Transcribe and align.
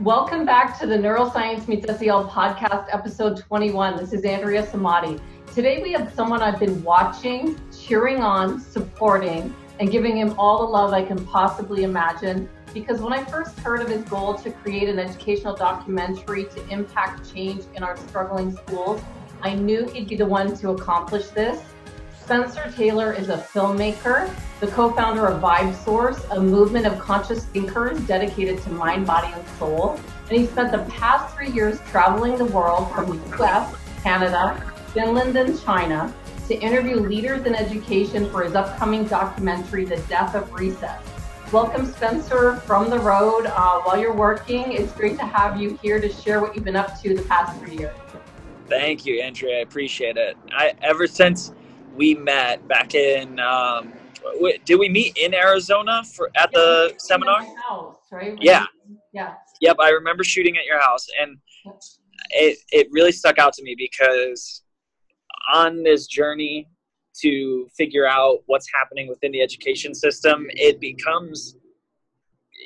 Welcome 0.00 0.44
back 0.44 0.76
to 0.80 0.88
the 0.88 0.96
Neuroscience 0.96 1.68
Meets 1.68 1.86
SEL 1.86 2.28
podcast, 2.28 2.92
episode 2.92 3.36
21. 3.36 3.96
This 3.96 4.12
is 4.12 4.24
Andrea 4.24 4.66
Samadi. 4.66 5.20
Today 5.54 5.80
we 5.84 5.92
have 5.92 6.12
someone 6.12 6.42
I've 6.42 6.58
been 6.58 6.82
watching, 6.82 7.60
cheering 7.70 8.20
on, 8.20 8.58
supporting, 8.58 9.54
and 9.78 9.92
giving 9.92 10.16
him 10.16 10.34
all 10.36 10.66
the 10.66 10.72
love 10.72 10.92
I 10.92 11.04
can 11.04 11.24
possibly 11.26 11.84
imagine. 11.84 12.48
Because 12.74 13.00
when 13.00 13.12
I 13.12 13.22
first 13.22 13.56
heard 13.60 13.82
of 13.82 13.88
his 13.88 14.02
goal 14.02 14.34
to 14.34 14.50
create 14.50 14.88
an 14.88 14.98
educational 14.98 15.54
documentary 15.54 16.46
to 16.46 16.68
impact 16.70 17.32
change 17.32 17.62
in 17.76 17.84
our 17.84 17.96
struggling 17.96 18.50
schools, 18.56 19.00
I 19.42 19.54
knew 19.54 19.86
he'd 19.90 20.08
be 20.08 20.16
the 20.16 20.26
one 20.26 20.56
to 20.56 20.70
accomplish 20.70 21.28
this. 21.28 21.62
Spencer 22.24 22.72
Taylor 22.74 23.12
is 23.12 23.28
a 23.28 23.36
filmmaker, 23.36 24.34
the 24.58 24.66
co 24.68 24.90
founder 24.92 25.26
of 25.26 25.42
Vibe 25.42 25.74
Source, 25.84 26.24
a 26.30 26.40
movement 26.40 26.86
of 26.86 26.98
conscious 26.98 27.44
thinkers 27.44 28.00
dedicated 28.06 28.62
to 28.62 28.70
mind, 28.70 29.06
body, 29.06 29.30
and 29.30 29.46
soul. 29.58 30.00
And 30.30 30.38
he 30.38 30.46
spent 30.46 30.72
the 30.72 30.90
past 30.90 31.36
three 31.36 31.50
years 31.50 31.78
traveling 31.90 32.38
the 32.38 32.46
world 32.46 32.90
from 32.94 33.10
the 33.10 33.36
US, 33.36 33.76
Canada, 34.02 34.58
Finland, 34.94 35.36
and 35.36 35.62
China 35.62 36.14
to 36.48 36.58
interview 36.58 36.96
leaders 36.96 37.44
in 37.44 37.54
education 37.54 38.30
for 38.30 38.42
his 38.42 38.54
upcoming 38.54 39.04
documentary, 39.04 39.84
The 39.84 39.98
Death 40.08 40.34
of 40.34 40.50
Recess. 40.54 41.02
Welcome, 41.52 41.84
Spencer, 41.84 42.56
from 42.60 42.88
the 42.88 43.00
road 43.00 43.44
uh, 43.48 43.80
while 43.82 43.98
you're 43.98 44.14
working. 44.14 44.72
It's 44.72 44.92
great 44.92 45.18
to 45.18 45.26
have 45.26 45.60
you 45.60 45.78
here 45.82 46.00
to 46.00 46.10
share 46.10 46.40
what 46.40 46.54
you've 46.54 46.64
been 46.64 46.74
up 46.74 46.98
to 47.02 47.14
the 47.14 47.22
past 47.24 47.60
three 47.60 47.76
years. 47.76 47.94
Thank 48.66 49.04
you, 49.04 49.20
Andrea. 49.20 49.58
I 49.58 49.60
appreciate 49.60 50.16
it. 50.16 50.38
I 50.52 50.72
ever 50.80 51.06
since 51.06 51.52
we 51.96 52.14
met 52.14 52.66
back 52.68 52.94
in. 52.94 53.38
Um, 53.40 53.92
did 54.64 54.76
we 54.76 54.88
meet 54.88 55.16
in 55.16 55.34
Arizona 55.34 56.02
for 56.04 56.28
at 56.36 56.50
yeah, 56.52 56.58
the 56.58 56.94
seminar? 56.98 57.44
House, 57.68 57.96
right? 58.10 58.38
Yeah. 58.40 58.66
Yeah. 59.12 59.34
Yep, 59.60 59.76
I 59.80 59.90
remember 59.90 60.24
shooting 60.24 60.56
at 60.56 60.64
your 60.64 60.80
house, 60.80 61.06
and 61.20 61.38
it 62.30 62.58
it 62.72 62.88
really 62.90 63.12
stuck 63.12 63.38
out 63.38 63.52
to 63.54 63.62
me 63.62 63.74
because 63.76 64.62
on 65.52 65.82
this 65.82 66.06
journey 66.06 66.68
to 67.20 67.68
figure 67.76 68.08
out 68.08 68.38
what's 68.46 68.66
happening 68.74 69.08
within 69.08 69.30
the 69.30 69.40
education 69.40 69.94
system, 69.94 70.46
it 70.50 70.80
becomes 70.80 71.56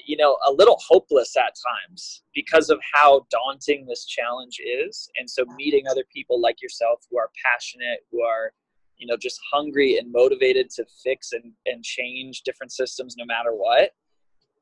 you 0.07 0.17
know 0.17 0.39
a 0.47 0.53
little 0.53 0.79
hopeless 0.87 1.37
at 1.37 1.53
times 1.69 2.23
because 2.35 2.70
of 2.70 2.79
how 2.95 3.27
daunting 3.31 3.87
this 3.87 4.05
challenge 4.07 4.59
is 4.65 5.11
and 5.19 5.29
so 5.29 5.45
meeting 5.57 5.85
other 5.91 6.05
people 6.13 6.41
like 6.41 6.63
yourself 6.63 7.01
who 7.11 7.19
are 7.19 7.31
passionate 7.45 8.01
who 8.11 8.23
are 8.23 8.53
you 8.99 9.07
know 9.07 9.17
just 9.17 9.41
hungry 9.53 9.99
and 9.99 10.13
motivated 10.13 10.71
to 10.71 10.85
fix 11.03 11.33
and, 11.33 11.53
and 11.67 11.83
change 11.85 12.43
different 12.43 12.73
systems 12.73 13.15
no 13.17 13.25
matter 13.25 13.53
what 13.53 13.91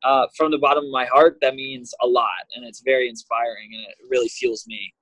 uh, 0.04 0.26
from 0.36 0.50
the 0.50 0.58
bottom 0.58 0.84
of 0.84 0.90
my 0.90 1.06
heart 1.06 1.38
that 1.40 1.54
means 1.54 1.92
a 2.02 2.06
lot 2.06 2.44
and 2.54 2.64
it's 2.64 2.80
very 2.80 3.08
inspiring 3.08 3.70
and 3.72 3.82
it 3.82 3.94
really 4.08 4.28
fuels 4.28 4.64
me. 4.66 4.92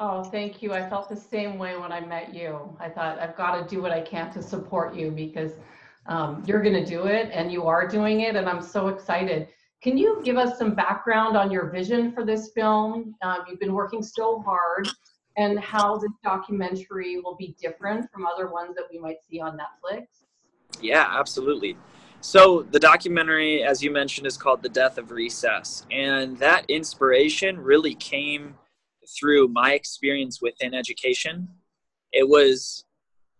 Oh 0.00 0.22
thank 0.22 0.62
you. 0.62 0.72
I 0.72 0.88
felt 0.88 1.08
the 1.08 1.16
same 1.16 1.58
way 1.58 1.76
when 1.76 1.92
i 1.92 2.00
met 2.00 2.34
you. 2.34 2.76
I 2.80 2.88
thought 2.88 3.18
i've 3.18 3.36
got 3.36 3.60
to 3.60 3.74
do 3.74 3.82
what 3.82 3.90
i 3.90 4.00
can 4.00 4.30
to 4.32 4.42
support 4.42 4.94
you 4.94 5.10
because 5.10 5.52
um, 6.06 6.42
you're 6.46 6.62
going 6.62 6.74
to 6.82 6.86
do 6.86 7.06
it 7.06 7.30
and 7.32 7.52
you 7.52 7.66
are 7.66 7.86
doing 7.86 8.20
it 8.20 8.36
and 8.36 8.48
i'm 8.48 8.62
so 8.62 8.88
excited. 8.88 9.48
Can 9.82 9.96
you 9.96 10.20
give 10.24 10.36
us 10.36 10.58
some 10.58 10.74
background 10.74 11.36
on 11.36 11.52
your 11.52 11.70
vision 11.70 12.10
for 12.10 12.24
this 12.24 12.50
film? 12.52 13.14
Um, 13.22 13.38
you've 13.48 13.60
been 13.60 13.74
working 13.74 14.02
so 14.02 14.40
hard 14.40 14.88
and 15.38 15.58
how 15.60 15.96
this 15.96 16.10
documentary 16.22 17.20
will 17.20 17.36
be 17.36 17.56
different 17.62 18.10
from 18.12 18.26
other 18.26 18.48
ones 18.48 18.74
that 18.74 18.84
we 18.92 18.98
might 18.98 19.18
see 19.30 19.40
on 19.40 19.56
Netflix? 19.56 20.06
Yeah, 20.80 21.06
absolutely. 21.08 21.76
So, 22.20 22.66
the 22.72 22.80
documentary, 22.80 23.62
as 23.62 23.80
you 23.80 23.92
mentioned, 23.92 24.26
is 24.26 24.36
called 24.36 24.62
The 24.62 24.68
Death 24.68 24.98
of 24.98 25.12
Recess. 25.12 25.86
And 25.92 26.36
that 26.38 26.68
inspiration 26.68 27.58
really 27.60 27.94
came 27.94 28.56
through 29.18 29.48
my 29.48 29.74
experience 29.74 30.42
within 30.42 30.74
education. 30.74 31.48
It 32.12 32.28
was 32.28 32.84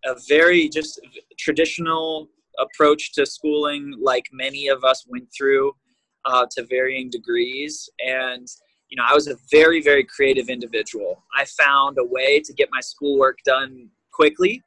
a 0.04 0.14
very 0.28 0.68
just 0.68 1.00
traditional 1.36 2.28
approach 2.60 3.12
to 3.14 3.26
schooling, 3.26 3.94
like 4.00 4.26
many 4.32 4.68
of 4.68 4.84
us 4.84 5.04
went 5.08 5.28
through 5.36 5.72
uh, 6.24 6.46
to 6.52 6.64
varying 6.64 7.10
degrees. 7.10 7.90
And 7.98 8.46
you 8.88 8.96
know, 8.96 9.04
I 9.06 9.14
was 9.14 9.28
a 9.28 9.36
very, 9.50 9.82
very 9.82 10.04
creative 10.04 10.48
individual. 10.48 11.22
I 11.36 11.44
found 11.44 11.98
a 11.98 12.04
way 12.04 12.40
to 12.40 12.52
get 12.52 12.68
my 12.72 12.80
schoolwork 12.80 13.38
done 13.44 13.88
quickly 14.12 14.62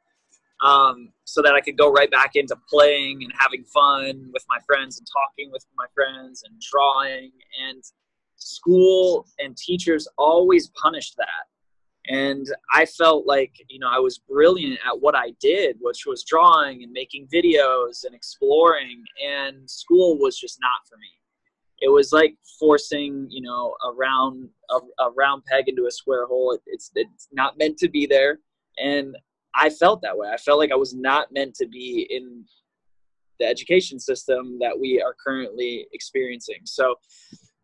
um, 0.64 1.10
so 1.26 1.42
that 1.42 1.54
I 1.54 1.62
could 1.62 1.78
go 1.78 1.92
right 1.92 2.10
back 2.10 2.36
into 2.36 2.56
playing 2.70 3.24
and 3.24 3.34
having 3.38 3.64
fun 3.64 4.30
with 4.32 4.46
my 4.48 4.60
friends 4.66 5.00
and 5.00 5.08
talking 5.12 5.52
with 5.52 5.66
my 5.76 5.86
friends 5.96 6.44
and 6.44 6.62
drawing. 6.62 7.32
And 7.68 7.84
school 8.36 9.26
and 9.40 9.58
teachers 9.58 10.08
always 10.18 10.70
punished 10.82 11.16
that. 11.18 11.48
And 12.08 12.48
I 12.74 12.86
felt 12.86 13.28
like, 13.28 13.54
you 13.70 13.80
know, 13.80 13.90
I 13.92 14.00
was 14.00 14.18
brilliant 14.18 14.80
at 14.88 15.00
what 15.00 15.16
I 15.16 15.34
did, 15.40 15.78
which 15.82 16.06
was 16.06 16.24
drawing 16.24 16.84
and 16.84 16.92
making 16.92 17.28
videos 17.34 18.06
and 18.06 18.16
exploring. 18.16 19.04
And 19.24 19.70
school 19.70 20.18
was 20.18 20.38
just 20.38 20.60
not 20.62 20.88
for 20.90 20.98
me 20.98 21.10
it 21.82 21.90
was 21.90 22.14
like 22.14 22.36
forcing 22.60 23.28
you 23.30 23.42
know 23.42 23.76
a 23.86 23.92
round 23.94 24.48
a, 24.70 25.04
a 25.04 25.12
round 25.12 25.44
peg 25.46 25.68
into 25.68 25.88
a 25.88 25.92
square 25.92 26.28
hole. 26.28 26.54
It, 26.54 26.62
it's 26.68 26.92
it's 26.96 27.28
not 27.32 27.58
meant 27.58 27.78
to 27.80 27.90
be 27.90 28.06
there. 28.06 28.40
And 28.78 29.18
i 29.54 29.70
felt 29.70 30.02
that 30.02 30.18
way. 30.18 30.30
I 30.30 30.38
felt 30.38 30.60
like 30.60 30.72
i 30.72 30.76
was 30.76 30.94
not 30.94 31.34
meant 31.34 31.56
to 31.56 31.68
be 31.68 32.08
in 32.10 32.46
the 33.40 33.48
education 33.48 34.00
system 34.00 34.60
that 34.60 34.80
we 34.80 35.02
are 35.02 35.16
currently 35.26 35.88
experiencing. 35.92 36.62
So 36.66 36.96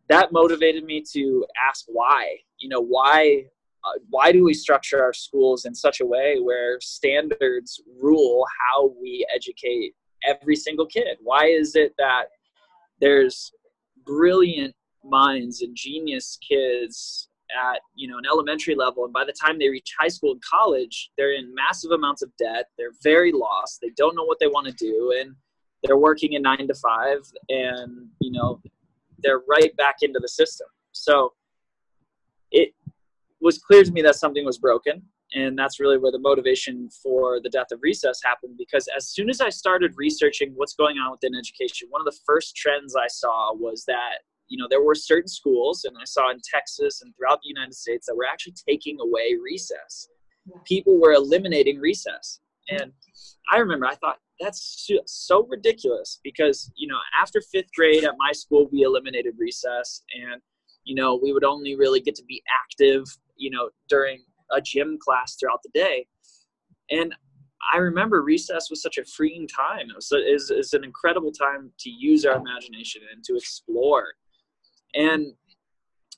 that 0.09 0.31
motivated 0.31 0.83
me 0.83 1.03
to 1.13 1.45
ask 1.69 1.85
why 1.87 2.37
you 2.59 2.69
know 2.69 2.81
why 2.81 3.45
uh, 3.85 3.99
why 4.09 4.31
do 4.31 4.43
we 4.43 4.53
structure 4.53 5.01
our 5.03 5.13
schools 5.13 5.65
in 5.65 5.75
such 5.75 6.01
a 6.01 6.05
way 6.05 6.39
where 6.41 6.79
standards 6.81 7.81
rule 8.01 8.43
how 8.59 8.93
we 8.99 9.25
educate 9.33 9.93
every 10.25 10.55
single 10.55 10.87
kid? 10.87 11.17
Why 11.21 11.45
is 11.45 11.75
it 11.75 11.93
that 11.99 12.25
there's 12.99 13.51
brilliant 14.07 14.73
minds 15.03 15.61
and 15.61 15.75
genius 15.75 16.37
kids 16.47 17.29
at 17.51 17.79
you 17.93 18.07
know 18.07 18.17
an 18.17 18.25
elementary 18.25 18.75
level. 18.75 19.03
And 19.05 19.13
by 19.13 19.23
the 19.23 19.33
time 19.33 19.59
they 19.59 19.69
reach 19.69 19.93
high 19.99 20.07
school 20.07 20.31
and 20.31 20.41
college 20.41 21.11
they're 21.17 21.35
in 21.35 21.53
massive 21.53 21.91
amounts 21.91 22.21
of 22.21 22.31
debt. 22.37 22.65
They're 22.77 22.95
very 23.03 23.31
lost. 23.31 23.79
They 23.81 23.91
don't 23.95 24.15
know 24.15 24.23
what 24.23 24.39
they 24.39 24.47
want 24.47 24.67
to 24.67 24.73
do. 24.73 25.13
And 25.19 25.35
they're 25.83 25.97
working 25.97 26.33
in 26.33 26.41
nine 26.41 26.67
to 26.67 26.73
five 26.75 27.19
and 27.49 28.07
you 28.19 28.31
know 28.31 28.61
they're 29.19 29.41
right 29.47 29.75
back 29.77 29.97
into 30.01 30.19
the 30.19 30.27
system. 30.27 30.67
So 30.91 31.33
it 32.51 32.73
was 33.41 33.59
clear 33.59 33.83
to 33.83 33.91
me 33.91 34.01
that 34.01 34.15
something 34.15 34.45
was 34.45 34.57
broken 34.57 35.03
and 35.33 35.57
that's 35.57 35.79
really 35.79 35.97
where 35.97 36.11
the 36.11 36.19
motivation 36.19 36.89
for 37.03 37.39
the 37.41 37.49
death 37.49 37.67
of 37.71 37.79
recess 37.81 38.19
happened 38.23 38.55
because 38.57 38.87
as 38.95 39.09
soon 39.09 39.29
as 39.29 39.41
i 39.41 39.49
started 39.49 39.93
researching 39.97 40.53
what's 40.55 40.75
going 40.75 40.97
on 40.97 41.11
within 41.11 41.35
education 41.35 41.87
one 41.89 42.01
of 42.01 42.05
the 42.05 42.19
first 42.25 42.55
trends 42.55 42.95
i 42.95 43.07
saw 43.07 43.53
was 43.53 43.83
that 43.85 44.19
you 44.47 44.57
know 44.57 44.67
there 44.69 44.81
were 44.81 44.95
certain 44.95 45.27
schools 45.27 45.85
and 45.85 45.95
i 45.99 46.05
saw 46.05 46.31
in 46.31 46.39
texas 46.49 47.01
and 47.01 47.13
throughout 47.15 47.39
the 47.41 47.49
united 47.49 47.73
states 47.73 48.05
that 48.07 48.15
were 48.15 48.25
actually 48.31 48.55
taking 48.67 48.97
away 49.01 49.35
recess. 49.43 50.09
People 50.65 50.97
were 50.97 51.11
eliminating 51.11 51.77
recess. 51.77 52.39
And 52.69 52.93
i 53.51 53.57
remember 53.57 53.85
i 53.85 53.95
thought 53.95 54.19
that's 54.39 54.89
so 55.05 55.45
ridiculous 55.47 56.19
because 56.23 56.71
you 56.75 56.87
know 56.87 56.97
after 57.19 57.41
fifth 57.41 57.71
grade 57.75 58.03
at 58.03 58.13
my 58.17 58.31
school 58.31 58.69
we 58.71 58.83
eliminated 58.83 59.33
recess 59.37 60.03
and 60.13 60.41
you 60.83 60.95
know 60.95 61.19
we 61.21 61.33
would 61.33 61.43
only 61.43 61.75
really 61.75 61.99
get 61.99 62.15
to 62.15 62.23
be 62.25 62.41
active 62.63 63.03
you 63.35 63.49
know 63.49 63.69
during 63.89 64.23
a 64.51 64.61
gym 64.61 64.97
class 64.99 65.35
throughout 65.35 65.61
the 65.63 65.69
day. 65.73 66.07
And 66.89 67.13
I 67.73 67.77
remember 67.77 68.21
recess 68.21 68.69
was 68.69 68.81
such 68.81 68.97
a 68.97 69.05
freeing 69.05 69.47
time. 69.47 69.89
It 69.89 69.95
was, 69.95 70.09
it 70.11 70.33
was, 70.33 70.51
it 70.51 70.57
was 70.57 70.73
an 70.73 70.83
incredible 70.83 71.31
time 71.31 71.71
to 71.79 71.89
use 71.89 72.25
our 72.25 72.37
imagination 72.37 73.01
and 73.13 73.23
to 73.25 73.35
explore. 73.35 74.05
And 74.93 75.33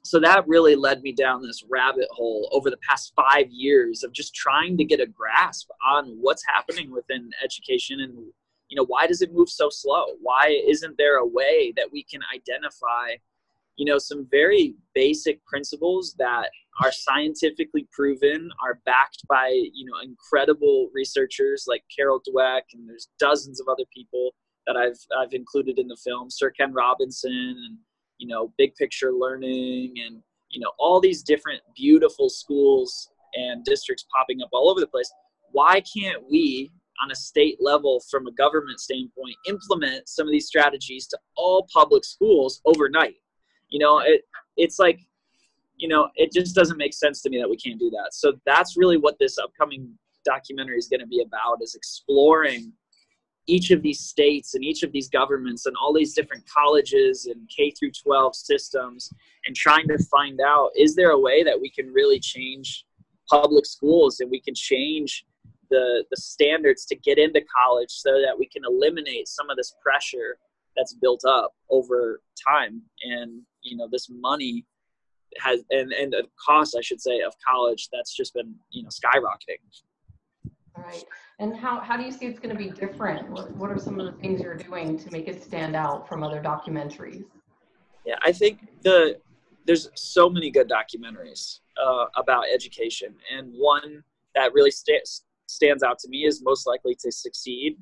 so 0.04 0.20
that 0.20 0.48
really 0.48 0.76
led 0.76 1.02
me 1.02 1.12
down 1.12 1.42
this 1.42 1.64
rabbit 1.70 2.08
hole 2.12 2.50
over 2.52 2.70
the 2.70 2.80
past 2.88 3.14
five 3.16 3.50
years 3.50 4.04
of 4.04 4.14
just 4.14 4.34
trying 4.34 4.78
to 4.78 4.84
get 4.84 5.00
a 5.00 5.08
grasp 5.08 5.70
on 5.88 6.18
what's 6.20 6.44
happening 6.46 6.92
within 6.92 7.30
education 7.44 8.00
and 8.02 8.14
you 8.70 8.76
know 8.76 8.86
why 8.86 9.08
does 9.08 9.22
it 9.22 9.34
move 9.34 9.50
so 9.50 9.68
slow 9.70 10.06
why 10.22 10.62
isn't 10.68 10.96
there 10.98 11.18
a 11.18 11.26
way 11.26 11.74
that 11.76 11.92
we 11.92 12.04
can 12.04 12.22
identify 12.34 13.16
you 13.80 13.86
know 13.86 13.98
some 13.98 14.28
very 14.30 14.76
basic 14.94 15.44
principles 15.46 16.14
that 16.20 16.50
are 16.84 16.92
scientifically 16.92 17.88
proven 17.92 18.50
are 18.64 18.82
backed 18.86 19.26
by 19.28 19.48
you 19.74 19.86
know 19.86 19.94
incredible 20.04 20.90
researchers 20.94 21.66
like 21.68 21.82
carol 21.96 22.22
dweck 22.30 22.64
and 22.74 22.88
there's 22.88 23.08
dozens 23.20 23.60
of 23.62 23.68
other 23.70 23.86
people 23.96 24.32
that 24.68 24.76
i've 24.76 25.00
i've 25.18 25.34
included 25.34 25.80
in 25.80 25.88
the 25.88 25.98
film. 26.06 26.30
Sir 26.30 26.52
ken 26.52 26.74
robinson 26.74 27.32
and 27.66 27.78
you 28.18 28.28
know 28.28 28.54
big 28.58 28.76
picture 28.76 29.14
learning 29.14 29.94
and 30.06 30.22
you 30.50 30.60
know 30.60 30.72
all 30.78 31.00
these 31.00 31.24
different 31.24 31.62
beautiful 31.74 32.30
schools 32.30 33.10
and 33.34 33.64
districts 33.64 34.06
popping 34.14 34.42
up 34.42 34.50
all 34.52 34.70
over 34.70 34.80
the 34.80 34.88
place. 34.88 35.12
Why 35.52 35.82
can't 35.82 36.24
we 36.30 36.72
on 37.02 37.12
a 37.12 37.16
state 37.16 37.58
level 37.62 38.04
from 38.12 38.28
a 38.28 38.32
government 38.34 38.80
standpoint 38.80 39.36
implement 39.48 40.10
some 40.10 40.28
of 40.28 40.32
these 40.32 40.48
strategies 40.48 41.08
to 41.08 41.18
all 41.38 41.66
public 41.74 42.04
schools 42.04 42.60
overnight 42.66 43.16
You 43.70 43.80
know, 43.80 44.00
it 44.00 44.22
it's 44.58 44.80
like, 44.80 45.00
you 45.78 45.88
know, 45.88 46.10
it 46.16 46.32
just 46.32 46.56
doesn't 46.56 46.78
make 46.78 46.94
sense 46.94 47.22
to 47.22 47.30
me 47.30 47.38
that 47.40 47.50
we 47.50 47.58
can't 47.58 47.80
do 47.80 47.90
that. 47.92 48.10
So 48.14 48.34
that's 48.46 48.78
really 48.78 48.98
what 48.98 49.18
this 49.20 49.38
upcoming 49.38 49.98
documentary 50.26 50.78
is 50.78 50.88
going 50.88 51.00
to 51.00 51.08
be 51.08 51.22
about 51.22 51.62
is 51.62 51.76
exploring 51.76 52.74
each 53.48 53.72
of 53.72 53.82
these 53.82 54.00
states 54.00 54.54
and 54.54 54.64
each 54.64 54.84
of 54.84 54.92
these 54.92 55.10
governments 55.10 55.66
and 55.66 55.76
all 55.82 55.94
these 55.94 56.14
different 56.14 56.44
colleges 56.48 57.26
and 57.26 57.50
K 57.50 57.72
through 57.72 57.92
12 57.92 58.36
systems 58.36 59.12
and 59.46 59.56
trying 59.56 59.88
to 59.88 59.98
find 60.06 60.40
out 60.40 60.70
is 60.78 60.96
there 60.96 61.12
a 61.12 61.20
way 61.20 61.44
that 61.44 61.60
we 61.60 61.70
can 61.70 61.92
really 61.92 62.20
change 62.20 62.86
public 63.30 63.66
schools 63.66 64.20
and 64.20 64.30
we 64.30 64.40
can 64.40 64.54
change 64.54 65.26
the 65.70 66.04
the 66.12 66.18
standards 66.18 66.86
to 66.86 66.96
get 66.96 67.18
into 67.18 67.42
college 67.42 67.90
so 67.90 68.22
that 68.22 68.38
we 68.38 68.48
can 68.48 68.64
eliminate 68.66 69.28
some 69.28 69.50
of 69.50 69.58
this 69.58 69.74
pressure 69.82 70.38
that's 70.78 70.94
built 70.94 71.22
up 71.28 71.54
over 71.70 72.22
time 72.48 72.82
and 73.04 73.42
you 73.70 73.78
know 73.78 73.88
this 73.92 74.10
money 74.10 74.66
has 75.38 75.62
and 75.70 75.92
and 75.94 76.12
the 76.14 76.26
cost 76.44 76.76
I 76.78 76.82
should 76.82 77.02
say 77.02 77.22
of 77.22 77.34
college 77.46 77.90
that's 77.92 78.16
just 78.16 78.34
been 78.34 78.56
you 78.72 78.84
know 78.84 78.90
skyrocketing. 78.90 79.60
Right. 80.78 81.04
And 81.40 81.58
how, 81.58 81.82
how 81.82 81.98
do 81.98 82.04
you 82.04 82.12
see 82.12 82.26
it's 82.26 82.40
going 82.40 82.56
to 82.56 82.58
be 82.58 82.70
different? 82.70 83.30
What, 83.30 83.54
what 83.58 83.70
are 83.70 83.78
some 83.78 84.00
of 84.00 84.06
the 84.06 84.14
things 84.22 84.40
you're 84.40 84.56
doing 84.56 84.98
to 85.00 85.12
make 85.12 85.28
it 85.28 85.44
stand 85.44 85.76
out 85.76 86.08
from 86.08 86.24
other 86.24 86.42
documentaries? 86.42 87.26
Yeah 88.06 88.16
i 88.24 88.32
think 88.32 88.68
the 88.84 89.20
there's 89.70 89.88
so 89.94 90.28
many 90.30 90.50
good 90.50 90.68
documentaries 90.68 91.60
uh, 91.80 92.06
about 92.16 92.46
education. 92.52 93.14
And 93.32 93.54
one 93.54 94.04
that 94.34 94.52
really 94.52 94.72
st- 94.72 95.08
stands 95.48 95.84
out 95.84 96.00
to 96.00 96.10
me 96.10 96.26
is 96.26 96.42
most 96.42 96.66
likely 96.66 96.96
to 97.02 97.12
succeed. 97.12 97.78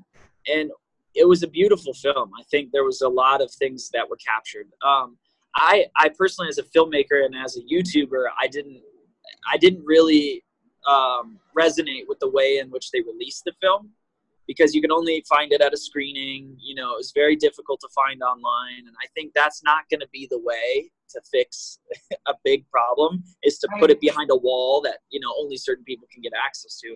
And 0.48 0.70
it 1.16 1.26
was 1.26 1.44
a 1.44 1.48
beautiful 1.48 1.94
film. 1.94 2.32
I 2.38 2.44
think 2.52 2.72
there 2.74 2.84
was 2.84 3.00
a 3.02 3.08
lot 3.08 3.42
of 3.42 3.50
things 3.52 3.90
that 3.92 4.10
were 4.10 4.18
captured. 4.18 4.68
Um, 4.86 5.18
i 5.58 5.86
i 5.98 6.10
personally 6.10 6.50
as 6.50 6.58
a 6.58 6.64
filmmaker 6.64 7.26
and 7.26 7.36
as 7.36 7.58
a 7.58 7.62
youtuber 7.62 8.26
i 8.42 8.48
didn't 8.48 8.82
i 9.52 9.58
didn't 9.58 9.84
really 9.86 10.44
um, 10.88 11.38
resonate 11.58 12.04
with 12.08 12.20
the 12.20 12.30
way 12.30 12.60
in 12.60 12.70
which 12.70 12.92
they 12.92 13.02
released 13.02 13.44
the 13.44 13.52
film 13.62 13.92
because 14.48 14.74
you 14.74 14.82
can 14.82 14.92
only 14.92 15.24
find 15.28 15.52
it 15.52 15.62
at 15.62 15.74
a 15.74 15.78
screening. 15.78 16.56
You 16.60 16.76
know, 16.76 16.96
it's 16.98 17.12
very 17.12 17.36
difficult 17.36 17.82
to 17.82 17.90
find 17.94 18.24
online, 18.24 18.88
and 18.88 18.96
I 19.02 19.08
think 19.14 19.34
that's 19.36 19.62
not 19.64 19.84
going 19.92 20.00
to 20.00 20.08
be 20.12 20.28
the 20.32 20.40
way 20.40 20.90
to 21.10 21.22
fix 21.32 21.80
a 22.28 22.34
big 22.44 22.68
problem. 22.72 23.24
Is 23.44 23.60
to 23.60 23.68
put 23.80 23.92
it 23.92 24.00
behind 24.00 24.32
a 24.32 24.36
wall 24.36 24.82
that 24.82 25.00
you 25.10 25.20
know 25.20 25.34
only 25.38 25.58
certain 25.58 25.84
people 25.84 26.08
can 26.12 26.22
get 26.22 26.32
access 26.34 26.80
to, 26.80 26.96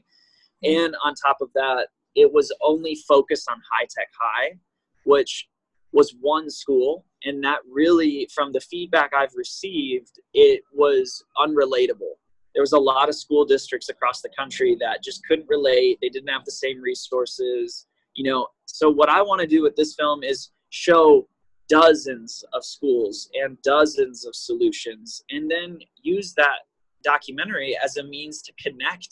and 0.64 0.96
on 1.04 1.14
top 1.16 1.38
of 1.42 1.50
that, 1.54 1.88
it 2.16 2.32
was 2.32 2.52
only 2.64 2.96
focused 3.08 3.50
on 3.52 3.58
high 3.72 3.88
tech 3.96 4.08
high, 4.20 4.58
which 5.04 5.50
was 5.92 6.16
one 6.22 6.50
school 6.50 7.06
and 7.24 7.44
that 7.44 7.60
really 7.70 8.28
from 8.34 8.52
the 8.52 8.60
feedback 8.60 9.12
i've 9.14 9.36
received 9.36 10.20
it 10.34 10.62
was 10.74 11.24
unrelatable. 11.38 12.16
There 12.54 12.62
was 12.62 12.74
a 12.74 12.80
lot 12.80 13.08
of 13.08 13.16
school 13.16 13.46
districts 13.46 13.88
across 13.88 14.22
the 14.22 14.30
country 14.38 14.76
that 14.82 15.02
just 15.02 15.26
couldn't 15.26 15.48
relate. 15.48 16.00
They 16.02 16.10
didn't 16.10 16.28
have 16.28 16.44
the 16.44 16.52
same 16.52 16.82
resources 16.82 17.88
you 18.16 18.30
know. 18.30 18.48
So 18.66 18.90
what 18.90 19.10
i 19.10 19.22
want 19.22 19.42
to 19.42 19.48
do 19.48 19.62
with 19.62 19.76
this 19.76 19.96
film 19.96 20.24
is 20.24 20.52
show 20.70 21.28
dozens 21.70 22.44
of 22.54 22.66
schools 22.66 23.30
and 23.34 23.62
dozens 23.62 24.26
of 24.26 24.36
solutions 24.36 25.24
and 25.30 25.50
then 25.50 25.80
use 26.02 26.34
that 26.34 26.60
documentary 27.04 27.78
as 27.84 27.98
a 27.98 28.04
means 28.04 28.42
to 28.42 28.52
connect 28.62 29.08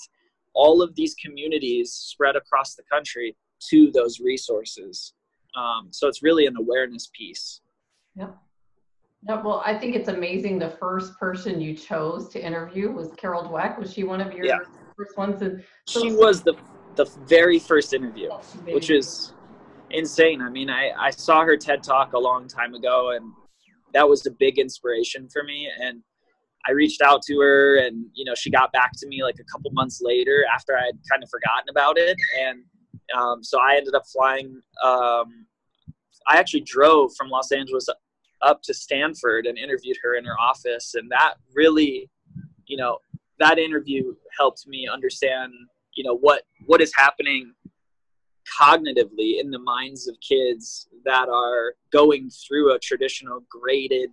all 0.53 0.81
of 0.81 0.93
these 0.95 1.15
communities 1.15 1.91
spread 1.91 2.35
across 2.35 2.75
the 2.75 2.83
country 2.91 3.35
to 3.69 3.91
those 3.91 4.19
resources. 4.19 5.13
Um, 5.55 5.87
so 5.91 6.07
it's 6.07 6.21
really 6.21 6.47
an 6.47 6.57
awareness 6.57 7.09
piece 7.13 7.61
yep 8.19 8.35
no, 9.21 9.41
well, 9.43 9.61
I 9.65 9.77
think 9.77 9.95
it's 9.95 10.07
amazing. 10.07 10.59
The 10.59 10.69
first 10.69 11.17
person 11.19 11.59
you 11.59 11.75
chose 11.75 12.29
to 12.29 12.43
interview 12.43 12.89
was 12.91 13.11
Carol 13.17 13.43
Dweck. 13.43 13.77
Was 13.77 13.93
she 13.93 14.03
one 14.03 14.21
of 14.21 14.33
your 14.33 14.45
yeah. 14.45 14.59
first 14.95 15.17
ones? 15.17 15.41
And 15.41 15.63
so, 15.85 16.01
she 16.01 16.11
was 16.13 16.41
the 16.41 16.53
the 16.95 17.05
very 17.27 17.59
first 17.59 17.93
interview, 17.93 18.29
which 18.65 18.89
is 18.89 19.33
insane. 19.91 20.41
I 20.41 20.49
mean, 20.49 20.69
I 20.69 20.91
I 20.97 21.09
saw 21.09 21.43
her 21.43 21.57
TED 21.57 21.83
talk 21.83 22.13
a 22.13 22.19
long 22.19 22.47
time 22.47 22.73
ago, 22.73 23.11
and 23.11 23.29
that 23.93 24.07
was 24.07 24.25
a 24.25 24.31
big 24.31 24.57
inspiration 24.57 25.27
for 25.27 25.43
me. 25.43 25.69
And 25.81 26.01
I 26.65 26.71
reached 26.71 27.01
out 27.01 27.21
to 27.23 27.39
her, 27.39 27.77
and 27.77 28.05
you 28.13 28.23
know, 28.23 28.35
she 28.35 28.49
got 28.49 28.71
back 28.71 28.91
to 28.99 29.07
me 29.07 29.21
like 29.21 29.35
a 29.41 29.51
couple 29.51 29.69
months 29.71 29.99
later 30.01 30.45
after 30.53 30.77
I 30.77 30.85
had 30.85 30.97
kind 31.11 31.23
of 31.23 31.29
forgotten 31.29 31.67
about 31.69 31.97
it, 31.97 32.15
and 32.41 32.63
um, 33.17 33.43
so 33.43 33.59
I 33.59 33.75
ended 33.75 33.95
up 33.95 34.03
flying. 34.13 34.61
Um, 34.81 35.45
I 36.25 36.37
actually 36.37 36.61
drove 36.61 37.11
from 37.17 37.29
Los 37.29 37.51
Angeles 37.51 37.89
up 38.41 38.61
to 38.63 38.73
Stanford 38.73 39.45
and 39.45 39.57
interviewed 39.57 39.97
her 40.03 40.15
in 40.15 40.25
her 40.25 40.39
office. 40.39 40.95
And 40.95 41.09
that 41.11 41.35
really, 41.53 42.09
you 42.65 42.77
know, 42.77 42.99
that 43.39 43.57
interview 43.57 44.15
helped 44.37 44.67
me 44.67 44.87
understand, 44.91 45.53
you 45.95 46.03
know, 46.03 46.17
what, 46.17 46.43
what 46.65 46.81
is 46.81 46.93
happening 46.95 47.53
cognitively 48.59 49.39
in 49.39 49.51
the 49.51 49.59
minds 49.59 50.07
of 50.07 50.17
kids 50.27 50.87
that 51.05 51.29
are 51.29 51.75
going 51.91 52.29
through 52.29 52.73
a 52.73 52.79
traditional 52.79 53.41
graded, 53.49 54.09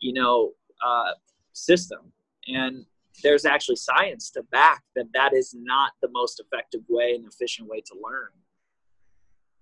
you 0.00 0.12
know, 0.12 0.52
uh, 0.84 1.12
system. 1.52 2.12
And 2.48 2.84
there's 3.22 3.44
actually 3.44 3.76
science 3.76 4.30
to 4.30 4.42
back 4.44 4.82
that 4.96 5.06
that 5.14 5.34
is 5.34 5.54
not 5.56 5.92
the 6.02 6.08
most 6.10 6.40
effective 6.40 6.82
way 6.88 7.14
and 7.14 7.26
efficient 7.26 7.68
way 7.68 7.80
to 7.80 7.94
learn. 7.94 8.28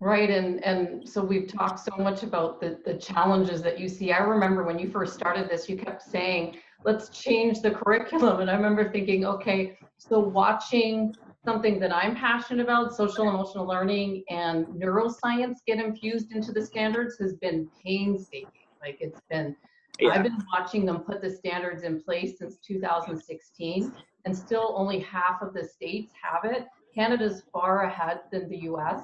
Right, 0.02 0.30
and 0.30 0.64
and 0.64 1.08
so 1.08 1.22
we've 1.22 1.46
talked 1.46 1.78
so 1.78 1.96
much 1.96 2.24
about 2.24 2.60
the 2.60 2.80
the 2.84 2.94
challenges 2.94 3.62
that 3.62 3.78
you 3.78 3.88
see. 3.88 4.10
I 4.10 4.18
remember 4.18 4.64
when 4.64 4.76
you 4.76 4.90
first 4.90 5.14
started 5.14 5.48
this, 5.48 5.68
you 5.68 5.76
kept 5.76 6.02
saying, 6.02 6.56
"Let's 6.84 7.08
change 7.10 7.62
the 7.62 7.70
curriculum," 7.70 8.40
and 8.40 8.50
I 8.50 8.54
remember 8.54 8.90
thinking, 8.90 9.24
okay, 9.24 9.78
so 9.98 10.18
watching 10.18 11.14
something 11.44 11.78
that 11.78 11.94
I'm 11.94 12.16
passionate 12.16 12.64
about, 12.64 12.96
social 12.96 13.28
emotional 13.28 13.64
learning 13.64 14.24
and 14.28 14.66
neuroscience 14.66 15.58
get 15.68 15.78
infused 15.78 16.32
into 16.32 16.50
the 16.50 16.66
standards 16.66 17.16
has 17.20 17.34
been 17.34 17.70
painstaking. 17.80 18.66
Like 18.80 18.96
it's 18.98 19.20
been, 19.30 19.54
yeah. 20.00 20.14
I've 20.14 20.24
been 20.24 20.42
watching 20.52 20.84
them 20.84 21.02
put 21.02 21.22
the 21.22 21.30
standards 21.30 21.84
in 21.84 22.02
place 22.02 22.38
since 22.40 22.56
2016, 22.56 23.92
and 24.24 24.36
still 24.36 24.74
only 24.76 24.98
half 24.98 25.42
of 25.42 25.54
the 25.54 25.64
states 25.64 26.12
have 26.20 26.44
it. 26.44 26.66
Canada's 26.92 27.44
far 27.52 27.84
ahead 27.84 28.22
than 28.32 28.48
the 28.48 28.62
U.S. 28.62 29.02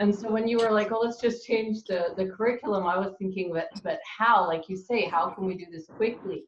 And 0.00 0.14
so 0.14 0.30
when 0.30 0.48
you 0.48 0.58
were 0.58 0.72
like, 0.72 0.90
oh, 0.92 1.00
let's 1.00 1.20
just 1.20 1.46
change 1.46 1.84
the, 1.84 2.14
the 2.16 2.24
curriculum, 2.24 2.86
I 2.86 2.98
was 2.98 3.12
thinking, 3.18 3.52
but, 3.52 3.68
but 3.84 4.00
how, 4.18 4.46
like 4.48 4.68
you 4.68 4.76
say, 4.76 5.04
how 5.04 5.28
can 5.28 5.44
we 5.44 5.54
do 5.54 5.66
this 5.70 5.86
quickly? 5.94 6.44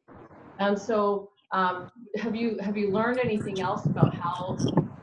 And 0.59 0.77
so 0.77 1.29
um, 1.51 1.91
have 2.15 2.35
you 2.35 2.57
have 2.59 2.75
you 2.75 2.91
learned 2.91 3.19
anything 3.19 3.61
else 3.61 3.85
about 3.85 4.15
how 4.15 4.57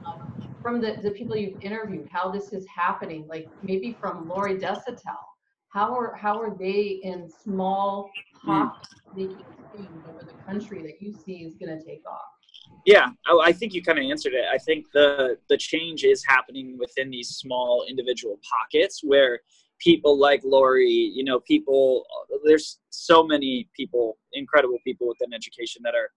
um, 0.05 0.33
from 0.61 0.81
the, 0.81 0.97
the 1.01 1.13
people 1.13 1.37
you've 1.37 1.63
interviewed, 1.63 2.09
how 2.11 2.29
this 2.29 2.53
is 2.53 2.67
happening? 2.67 3.25
Like 3.29 3.49
maybe 3.63 3.97
from 4.01 4.29
Lori 4.29 4.59
Desautels, 4.59 5.31
how 5.69 5.97
are 5.97 6.15
how 6.17 6.41
are 6.41 6.57
they 6.59 7.01
in 7.05 7.29
small 7.29 8.11
pockets 8.45 8.91
making 9.15 9.45
change 9.77 10.05
over 10.09 10.25
the 10.25 10.35
country 10.45 10.83
that 10.83 11.01
you 11.01 11.13
see 11.13 11.45
is 11.45 11.55
going 11.55 11.79
to 11.79 11.85
take 11.85 12.03
off? 12.05 12.40
Yeah, 12.87 13.11
I 13.43 13.53
think 13.53 13.75
you 13.75 13.83
kind 13.83 13.99
of 13.99 14.05
answered 14.05 14.33
it. 14.33 14.45
I 14.53 14.59
think 14.59 14.87
the 14.93 15.37
the 15.49 15.57
change 15.57 16.05
is 16.05 16.25
happening 16.27 16.79
within 16.79 17.11
these 17.11 17.29
small 17.29 17.85
individual 17.89 18.39
pockets 18.51 19.01
where 19.03 19.41
people 19.79 20.19
like 20.19 20.41
Lori, 20.45 20.89
you 20.89 21.25
know, 21.25 21.41
people. 21.41 22.05
There's 22.45 22.79
so 22.89 23.23
many 23.23 23.69
people, 23.77 24.17
incredible 24.33 24.79
people 24.83 25.09
within 25.09 25.35
education 25.35 25.83
that 25.85 25.95
are 25.95 26.11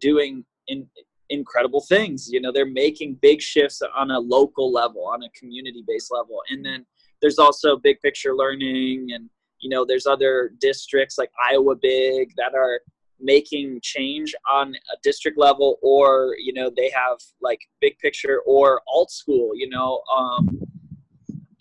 doing 0.00 0.44
in, 0.66 0.88
incredible 1.30 1.80
things. 1.88 2.28
You 2.30 2.40
know, 2.40 2.50
they're 2.52 2.66
making 2.66 3.18
big 3.22 3.40
shifts 3.40 3.80
on 3.96 4.10
a 4.10 4.18
local 4.18 4.72
level, 4.72 5.06
on 5.06 5.22
a 5.22 5.30
community 5.38 5.84
based 5.86 6.10
level, 6.12 6.42
and 6.50 6.64
then 6.64 6.84
there's 7.22 7.38
also 7.38 7.76
big 7.76 8.00
picture 8.00 8.34
learning 8.34 9.08
and 9.14 9.30
you 9.60 9.70
know 9.70 9.86
there's 9.86 10.06
other 10.06 10.52
districts 10.60 11.16
like 11.16 11.30
iowa 11.48 11.74
big 11.80 12.32
that 12.36 12.52
are 12.54 12.80
making 13.22 13.80
change 13.82 14.34
on 14.50 14.74
a 14.74 14.96
district 15.02 15.38
level 15.38 15.78
or 15.82 16.36
you 16.38 16.52
know 16.52 16.70
they 16.76 16.90
have 16.90 17.18
like 17.40 17.60
big 17.80 17.98
picture 17.98 18.40
or 18.46 18.82
alt 18.88 19.10
school 19.10 19.50
you 19.54 19.68
know 19.68 20.02
um, 20.16 20.60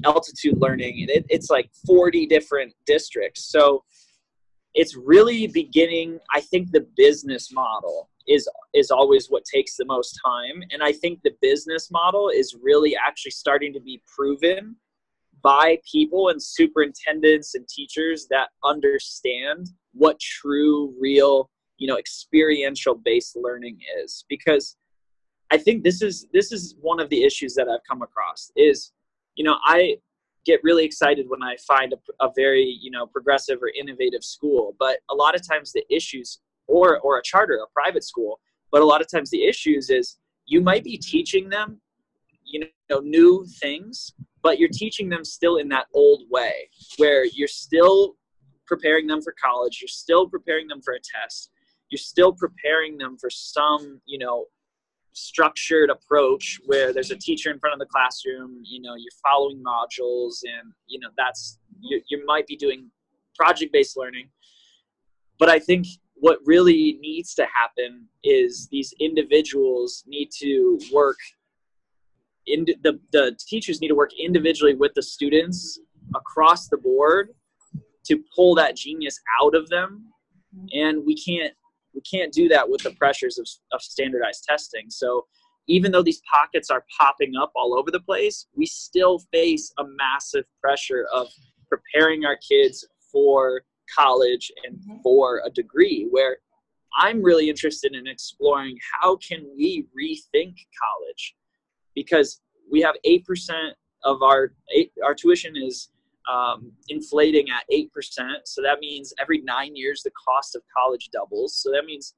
altitude 0.06 0.58
learning. 0.58 1.06
It, 1.10 1.26
it's 1.30 1.50
like 1.50 1.70
40 1.86 2.26
different 2.28 2.74
districts. 2.86 3.46
So 3.46 3.84
it's 4.74 4.96
really 4.96 5.48
beginning 5.48 6.18
i 6.34 6.40
think 6.40 6.72
the 6.72 6.88
business 6.96 7.52
model 7.52 8.10
is 8.28 8.48
is 8.74 8.90
always 8.90 9.28
what 9.28 9.44
takes 9.44 9.76
the 9.76 9.84
most 9.84 10.18
time. 10.26 10.64
And 10.72 10.82
i 10.82 10.94
think 10.94 11.20
the 11.24 11.36
business 11.42 11.90
model 11.92 12.30
is 12.30 12.56
really 12.62 12.96
actually 12.96 13.32
starting 13.32 13.74
to 13.74 13.82
be 13.82 14.02
proven 14.16 14.78
by 15.44 15.78
people 15.92 16.30
and 16.30 16.42
superintendents 16.42 17.56
and 17.56 17.68
teachers 17.68 18.28
that 18.30 18.50
understand 18.64 19.68
what 19.94 20.20
true 20.20 20.94
real 21.00 21.50
you 21.78 21.88
know 21.88 21.98
experiential 21.98 22.96
based 22.96 23.36
learning 23.36 23.78
is 24.02 24.26
because 24.30 24.78
i 25.52 25.58
think 25.58 25.84
this 25.84 26.02
is 26.02 26.28
this 26.34 26.52
is 26.52 26.76
one 26.80 27.00
of 27.00 27.10
the 27.10 27.24
issues 27.24 27.54
that 27.54 27.68
i've 27.68 27.84
come 27.88 28.02
across 28.02 28.52
is 28.56 28.92
you 29.36 29.44
know 29.44 29.58
i 29.66 29.96
get 30.46 30.60
really 30.64 30.84
excited 30.84 31.30
when 31.30 31.44
I 31.44 31.56
find 31.68 31.94
a, 31.94 32.26
a, 32.26 32.32
very 32.36 32.78
you 32.82 32.92
know 32.92 33.06
progressive 33.06 33.62
or 33.62 33.72
innovative 33.80 34.24
school. 34.24 34.76
But 34.80 35.00
a 35.10 35.16
lot 35.16 35.36
of 35.36 35.48
times 35.48 35.72
the 35.72 35.84
issues, 35.90 36.40
or 36.68 37.00
or 37.00 37.18
a 37.18 37.24
charter, 37.24 37.60
a 37.64 37.70
private 37.74 38.04
school, 38.04 38.40
but 38.72 38.82
a 38.82 38.86
lot 38.86 39.02
of 39.02 39.10
times 39.10 39.30
the 39.30 39.46
issues 39.46 39.90
is 39.90 40.18
you 40.46 40.62
might 40.62 40.84
be 40.84 40.98
teaching 40.98 41.50
them, 41.50 41.80
you 42.44 42.66
know, 42.90 43.00
new 43.00 43.46
things, 43.60 44.14
but 44.42 44.60
you're 44.60 44.70
teaching 44.70 45.10
them 45.10 45.24
still 45.24 45.58
in 45.58 45.70
that 45.70 45.88
old 45.94 46.24
way 46.30 46.70
where 46.98 47.26
you're 47.26 47.48
still 47.48 48.16
preparing 48.72 49.06
them 49.06 49.22
for 49.22 49.36
college, 49.44 49.80
you're 49.82 49.90
still 49.90 50.30
preparing 50.30 50.66
them 50.70 50.82
for 50.82 50.94
a 50.94 51.00
test, 51.00 51.52
you're 51.90 52.00
still 52.00 52.32
preparing 52.32 52.98
them 52.98 53.18
for 53.20 53.30
some 53.30 54.00
you 54.06 54.18
know 54.18 54.46
structured 55.14 55.90
approach 55.90 56.58
where 56.68 56.94
there's 56.94 57.12
a 57.12 57.18
teacher 57.18 57.52
in 57.52 57.60
front 57.60 57.74
of 57.74 57.80
the 57.80 57.86
classroom 57.86 58.62
you 58.64 58.82
know 58.82 58.96
you're 58.96 59.20
following 59.22 59.62
modules 59.62 60.36
and 60.44 60.72
you 60.88 60.98
know 61.02 61.10
that's 61.18 61.60
you, 61.82 62.02
you 62.08 62.26
might 62.26 62.48
be 62.48 62.56
doing 62.56 62.90
project 63.36 63.74
based 63.74 63.98
learning. 63.98 64.30
But 65.38 65.50
i 65.50 65.60
think 65.60 65.86
what 66.16 66.38
really 66.46 66.98
needs 67.02 67.34
to 67.34 67.46
happen 67.54 68.08
is 68.24 68.70
these 68.72 68.94
individuals 69.02 70.04
need 70.08 70.30
to 70.40 70.80
work 70.94 71.18
in 72.48 72.66
the, 72.84 73.00
the 73.12 73.36
teachers 73.48 73.82
need 73.82 73.90
to 73.90 73.96
work 73.96 74.12
individually 74.18 74.76
with 74.76 74.94
the 74.94 75.04
students 75.04 75.80
across 76.16 76.70
the 76.70 76.78
board 76.78 77.30
to 78.06 78.24
pull 78.36 78.56
that 78.56 78.76
genius 78.76 79.20
out 79.42 79.56
of 79.56 79.70
them 79.70 80.06
and 80.74 81.06
we 81.06 81.16
can't 81.16 81.54
we 81.94 82.02
can't 82.02 82.32
do 82.32 82.48
that 82.48 82.70
with 82.70 82.82
the 82.84 82.92
pressures 82.92 83.38
of, 83.38 83.46
of 83.74 83.82
standardized 83.82 84.46
testing. 84.46 84.86
So 84.90 85.26
even 85.68 85.92
though 85.92 86.02
these 86.02 86.22
pockets 86.34 86.70
are 86.70 86.86
popping 86.98 87.34
up 87.36 87.52
all 87.56 87.78
over 87.78 87.92
the 87.92 88.00
place, 88.00 88.48
we 88.56 88.66
still 88.66 89.20
face 89.32 89.74
a 89.78 89.84
massive 89.84 90.46
pressure 90.62 91.06
of 91.14 91.28
preparing 91.70 92.26
our 92.26 92.38
kids 92.38 92.88
for 93.12 93.62
college 93.94 94.52
and 94.66 94.78
mm-hmm. 94.78 95.02
for 95.04 95.42
a 95.46 95.50
degree 95.50 96.08
where 96.10 96.38
I'm 96.98 97.22
really 97.22 97.50
interested 97.50 97.94
in 97.94 98.08
exploring 98.08 98.78
how 99.02 99.18
can 99.18 99.46
we 99.56 99.86
rethink 99.98 100.56
college 100.82 101.36
because 101.96 102.42
we 102.72 102.82
have 102.82 102.96
8% 103.06 103.52
of 104.04 104.22
our 104.24 104.54
our 105.06 105.14
tuition 105.14 105.56
is 105.56 105.90
um, 106.32 106.72
inflating 106.90 107.48
at 107.50 107.64
8%. 107.74 107.88
So 108.46 108.62
that 108.62 108.80
means 108.80 109.14
every 109.20 109.42
nine 109.42 109.76
years, 109.76 110.04
the 110.04 110.12
cost 110.12 110.56
of 110.56 110.62
college 110.76 111.10
doubles. 111.12 111.56
So 111.56 111.72
that 111.72 111.86
means, 111.86 112.14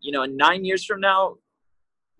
you 0.00 0.12
know, 0.12 0.22
in 0.22 0.36
nine 0.36 0.64
years 0.64 0.84
from 0.84 1.00
now, 1.00 1.36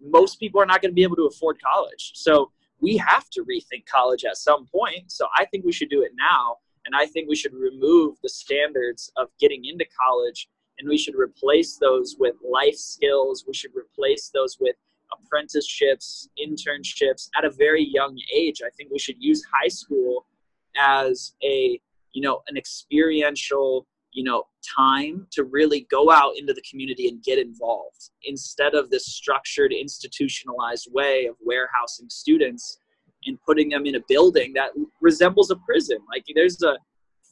most 0.01 0.41
people 0.41 0.61
are 0.61 0.67
not 0.67 0.83
going 0.83 0.91
to 0.91 0.95
be 0.95 1.03
able 1.03 1.17
to 1.17 1.27
afford 1.27 1.59
college. 1.63 2.13
So 2.15 2.51
we 2.81 2.97
have 2.97 3.31
to 3.31 3.45
rethink 3.45 3.87
college 3.87 4.25
at 4.25 4.37
some 4.37 4.67
point. 4.67 5.11
So 5.11 5.27
I 5.39 5.45
think 5.47 5.65
we 5.65 5.73
should 5.73 5.91
do 5.91 6.03
it 6.03 6.13
now. 6.19 6.57
And 6.85 6.97
I 6.97 7.07
think 7.07 7.29
we 7.29 7.37
should 7.37 7.55
remove 7.55 8.17
the 8.23 8.29
standards 8.29 9.13
of 9.17 9.29
getting 9.39 9.65
into 9.65 9.87
college 10.09 10.49
and 10.79 10.89
we 10.89 10.99
should 10.99 11.15
replace 11.15 11.77
those 11.77 12.17
with 12.19 12.35
life 12.43 12.75
skills. 12.75 13.45
We 13.47 13.55
should 13.55 13.71
replace 13.77 14.31
those 14.35 14.57
with 14.59 14.75
apprenticeships, 15.13 16.29
internships 16.45 17.29
at 17.39 17.45
a 17.45 17.51
very 17.51 17.85
young 17.85 18.19
age. 18.35 18.63
I 18.67 18.71
think 18.71 18.91
we 18.91 18.99
should 18.99 19.17
use 19.21 19.45
high 19.53 19.69
school 19.69 20.27
as 20.77 21.35
a 21.43 21.81
you 22.13 22.23
know 22.23 22.43
an 22.49 22.57
experiential 22.57 23.87
you 24.13 24.25
know 24.25 24.45
time 24.77 25.27
to 25.33 25.45
really 25.45 25.87
go 25.91 26.11
out 26.11 26.33
into 26.37 26.53
the 26.53 26.63
community 26.69 27.09
and 27.09 27.23
get 27.23 27.39
involved 27.39 28.11
instead 28.25 28.75
of 28.75 28.91
this 28.91 29.07
structured 29.07 29.73
institutionalized 29.73 30.89
way 30.93 31.27
of 31.27 31.37
warehousing 31.45 32.09
students 32.09 32.79
and 33.27 33.39
putting 33.47 33.69
them 33.69 33.87
in 33.87 33.97
a 33.97 34.01
building 34.09 34.53
that 34.55 34.71
resembles 35.01 35.51
a 35.51 35.57
prison. 35.57 35.99
Like 36.13 36.25
there's 36.35 36.63
a 36.63 36.77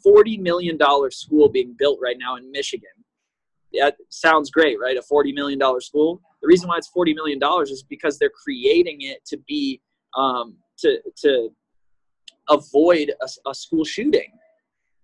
40 0.02 0.38
million 0.38 0.76
dollar 0.76 1.10
school 1.10 1.48
being 1.48 1.74
built 1.78 1.98
right 2.02 2.16
now 2.18 2.36
in 2.36 2.50
michigan. 2.50 2.88
That 3.74 3.96
sounds 4.08 4.50
great 4.50 4.78
right? 4.80 4.96
A 4.96 5.02
40 5.02 5.32
million 5.32 5.58
dollar 5.58 5.80
school. 5.80 6.20
The 6.42 6.48
reason 6.48 6.68
why 6.68 6.78
it's 6.78 6.88
40 6.88 7.14
million 7.14 7.38
dollars 7.38 7.70
is 7.70 7.82
because 7.82 8.18
they're 8.18 8.30
creating 8.30 9.02
it 9.02 9.24
to 9.26 9.36
be 9.46 9.80
um, 10.16 10.56
to 10.78 10.98
to 11.22 11.50
avoid 12.50 13.12
a, 13.22 13.48
a 13.48 13.54
school 13.54 13.84
shooting. 13.84 14.32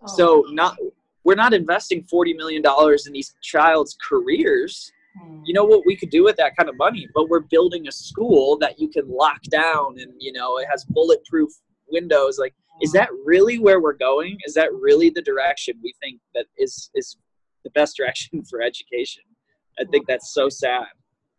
Oh. 0.03 0.07
So 0.07 0.45
not 0.51 0.77
we're 1.25 1.35
not 1.35 1.55
investing 1.55 2.05
forty 2.05 2.35
million 2.35 2.63
dollars 2.63 3.07
in 3.07 3.13
these 3.13 3.35
child's 3.43 3.97
careers. 4.07 4.93
Hmm. 5.21 5.41
You 5.45 5.55
know 5.55 5.65
what 5.65 5.83
we 5.87 5.97
could 5.97 6.11
do 6.11 6.25
with 6.25 6.37
that 6.37 6.57
kind 6.57 6.69
of 6.69 6.77
money, 6.77 7.09
but 7.15 7.29
we're 7.29 7.41
building 7.41 7.89
a 7.89 7.93
school 7.93 8.59
that 8.59 8.79
you 8.79 8.89
can 8.89 9.09
lock 9.09 9.43
down 9.45 9.99
and 9.99 10.13
you 10.19 10.33
know 10.33 10.59
it 10.59 10.67
has 10.71 10.85
bulletproof 10.85 11.51
windows. 11.89 12.39
Like, 12.39 12.55
is 12.83 12.93
that 12.93 13.09
really 13.25 13.59
where 13.59 13.81
we're 13.81 13.95
going? 13.95 14.39
Is 14.45 14.55
that 14.55 14.73
really 14.73 15.11
the 15.11 15.23
direction 15.23 15.79
we 15.83 15.95
think 16.03 16.21
that 16.35 16.47
is 16.59 16.91
is 16.95 17.17
the 17.65 17.71
best 17.71 17.97
direction 17.97 18.45
for 18.51 18.61
education? 18.61 19.23
I 19.79 19.85
think 19.85 20.07
that's 20.07 20.33
so 20.33 20.49
sad. 20.49 20.87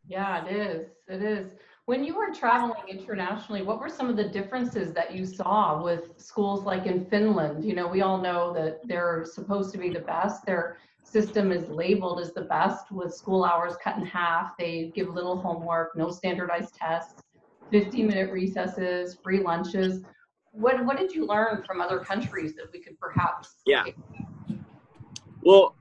Yeah, 0.08 0.46
it 0.46 0.56
is. 0.56 0.88
It 1.08 1.22
is. 1.22 1.52
When 1.88 2.04
you 2.04 2.16
were 2.16 2.34
traveling 2.34 2.82
internationally, 2.90 3.62
what 3.62 3.80
were 3.80 3.88
some 3.88 4.10
of 4.10 4.18
the 4.18 4.28
differences 4.28 4.92
that 4.92 5.16
you 5.16 5.26
saw 5.26 5.82
with 5.82 6.20
schools 6.20 6.66
like 6.66 6.86
in 6.86 7.06
Finland? 7.06 7.64
You 7.64 7.76
know, 7.76 7.88
we 7.88 8.02
all 8.02 8.18
know 8.18 8.54
that 8.56 8.86
they're 8.86 9.24
supposed 9.24 9.72
to 9.72 9.78
be 9.78 9.90
the 9.90 10.02
best. 10.02 10.46
Their 10.46 10.80
system 11.04 11.50
is 11.54 11.70
labeled 11.70 12.20
as 12.20 12.34
the 12.34 12.42
best 12.42 12.92
with 12.92 13.14
school 13.14 13.46
hours 13.46 13.78
cut 13.82 13.96
in 13.96 14.06
half. 14.06 14.58
They 14.60 14.92
give 14.94 15.08
little 15.08 15.38
homework, 15.38 15.96
no 15.96 16.12
standardized 16.12 16.76
tests, 16.76 17.22
15 17.72 18.06
minute 18.06 18.34
recesses, 18.34 19.18
free 19.24 19.40
lunches. 19.40 20.04
What, 20.52 20.84
what 20.84 20.98
did 20.98 21.16
you 21.16 21.26
learn 21.26 21.64
from 21.66 21.80
other 21.80 22.00
countries 22.00 22.54
that 22.56 22.66
we 22.74 22.82
could 22.82 23.00
perhaps? 23.00 23.62
Yeah. 23.66 23.86
Well, 25.42 25.78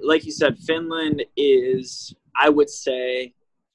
like 0.00 0.26
you 0.26 0.30
said, 0.30 0.58
Finland 0.60 1.24
is, 1.36 2.14
I 2.40 2.50
would 2.50 2.70
say, 2.70 3.34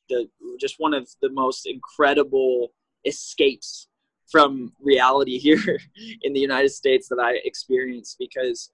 the 0.09 0.27
just 0.59 0.75
one 0.77 0.93
of 0.93 1.07
the 1.21 1.29
most 1.29 1.65
incredible 1.65 2.73
escapes 3.05 3.87
from 4.29 4.73
reality 4.79 5.37
here 5.47 5.79
in 6.21 6.33
the 6.33 6.39
United 6.39 6.69
States 6.69 7.07
that 7.09 7.19
I 7.19 7.39
experienced 7.45 8.17
because 8.19 8.71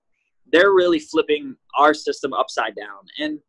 they're 0.52 0.74
really 0.74 1.00
flipping 1.00 1.56
our 1.78 1.94
system 1.94 2.34
upside 2.34 2.76
down. 2.76 3.06
And 3.20 3.40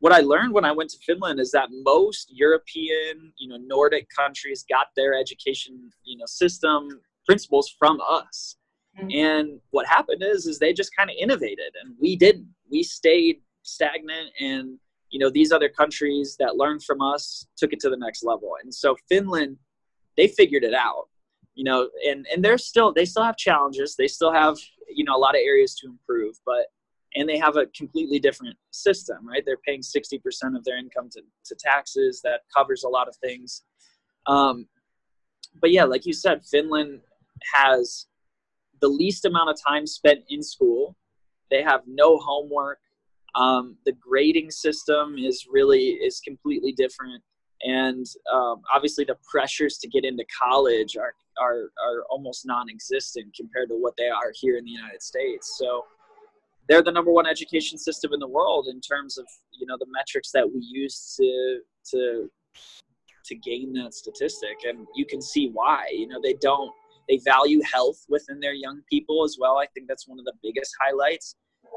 what 0.00 0.12
I 0.12 0.20
learned 0.20 0.52
when 0.52 0.64
I 0.64 0.72
went 0.72 0.90
to 0.90 0.98
Finland 1.06 1.38
is 1.38 1.52
that 1.52 1.68
most 1.70 2.28
European, 2.32 3.32
you 3.38 3.48
know, 3.48 3.56
Nordic 3.56 4.08
countries 4.08 4.64
got 4.68 4.88
their 4.96 5.14
education, 5.14 5.90
you 6.04 6.18
know, 6.18 6.26
system 6.26 7.00
principles 7.24 7.72
from 7.78 8.00
us. 8.00 8.56
Mm-hmm. 8.98 9.10
And 9.12 9.60
what 9.70 9.86
happened 9.86 10.22
is 10.22 10.46
is 10.46 10.58
they 10.58 10.72
just 10.72 10.94
kind 10.96 11.08
of 11.08 11.16
innovated 11.18 11.72
and 11.82 11.94
we 12.00 12.16
didn't. 12.16 12.48
We 12.70 12.82
stayed 12.82 13.42
stagnant 13.62 14.30
and 14.40 14.78
you 15.12 15.18
know 15.18 15.30
these 15.30 15.52
other 15.52 15.68
countries 15.68 16.36
that 16.38 16.56
learned 16.56 16.82
from 16.82 17.00
us 17.00 17.46
took 17.56 17.72
it 17.72 17.80
to 17.80 17.90
the 17.90 17.96
next 17.96 18.24
level. 18.24 18.52
And 18.62 18.74
so 18.74 18.96
finland 19.08 19.56
they 20.16 20.28
figured 20.28 20.64
it 20.64 20.74
out 20.74 21.08
you 21.54 21.64
know 21.64 21.88
and 22.06 22.26
and 22.32 22.44
they're 22.44 22.58
still 22.58 22.92
they 22.92 23.04
still 23.04 23.24
have 23.24 23.36
challenges. 23.36 23.94
They 23.96 24.08
still 24.08 24.32
have 24.32 24.56
you 24.88 25.04
know 25.04 25.16
a 25.16 25.22
lot 25.26 25.34
of 25.34 25.40
areas 25.44 25.74
to 25.76 25.86
improve 25.88 26.36
but 26.44 26.66
and 27.14 27.28
they 27.28 27.38
have 27.38 27.56
a 27.56 27.66
completely 27.66 28.18
different 28.18 28.56
system 28.72 29.18
right? 29.28 29.42
They're 29.44 29.58
paying 29.66 29.82
60% 29.82 30.56
of 30.56 30.64
their 30.64 30.78
income 30.78 31.10
to, 31.12 31.22
to 31.46 31.54
taxes. 31.58 32.20
That 32.24 32.40
covers 32.56 32.84
a 32.84 32.88
lot 32.88 33.06
of 33.08 33.16
things. 33.16 33.62
Um, 34.26 34.66
but 35.60 35.70
yeah 35.70 35.84
like 35.84 36.06
you 36.06 36.14
said 36.14 36.42
finland 36.44 37.00
has 37.54 38.06
the 38.82 38.88
least 38.88 39.24
amount 39.24 39.48
of 39.48 39.56
time 39.66 39.86
spent 39.86 40.20
in 40.28 40.42
school. 40.42 40.96
They 41.50 41.62
have 41.62 41.82
no 41.86 42.18
homework 42.18 42.80
um, 43.34 43.76
the 43.86 43.92
grading 43.92 44.50
system 44.50 45.16
is 45.18 45.46
really 45.50 45.90
is 45.90 46.20
completely 46.20 46.72
different, 46.72 47.22
and 47.62 48.06
um, 48.32 48.62
obviously 48.72 49.04
the 49.04 49.16
pressures 49.30 49.78
to 49.78 49.88
get 49.88 50.04
into 50.04 50.24
college 50.42 50.96
are 50.96 51.14
are 51.40 51.70
are 51.86 52.04
almost 52.10 52.46
non-existent 52.46 53.34
compared 53.34 53.68
to 53.70 53.74
what 53.76 53.94
they 53.96 54.08
are 54.08 54.32
here 54.34 54.58
in 54.58 54.64
the 54.64 54.70
United 54.70 55.02
States. 55.02 55.56
So 55.58 55.84
they're 56.68 56.82
the 56.82 56.92
number 56.92 57.10
one 57.10 57.26
education 57.26 57.78
system 57.78 58.12
in 58.12 58.20
the 58.20 58.28
world 58.28 58.68
in 58.68 58.80
terms 58.80 59.18
of 59.18 59.26
you 59.58 59.66
know 59.66 59.76
the 59.78 59.86
metrics 59.90 60.30
that 60.32 60.46
we 60.46 60.60
use 60.60 61.16
to 61.18 61.60
to 61.90 62.30
to 63.24 63.34
gain 63.36 63.72
that 63.74 63.94
statistic. 63.94 64.58
And 64.68 64.86
you 64.94 65.06
can 65.06 65.22
see 65.22 65.48
why 65.52 65.86
you 65.90 66.06
know 66.06 66.20
they 66.22 66.34
don't 66.34 66.70
they 67.08 67.18
value 67.24 67.60
health 67.62 68.04
within 68.08 68.40
their 68.40 68.54
young 68.54 68.82
people 68.90 69.24
as 69.24 69.36
well. 69.40 69.58
I 69.58 69.66
think 69.74 69.88
that's 69.88 70.06
one 70.06 70.18
of 70.18 70.24
the 70.24 70.34
biggest 70.42 70.74
highlights 70.84 71.36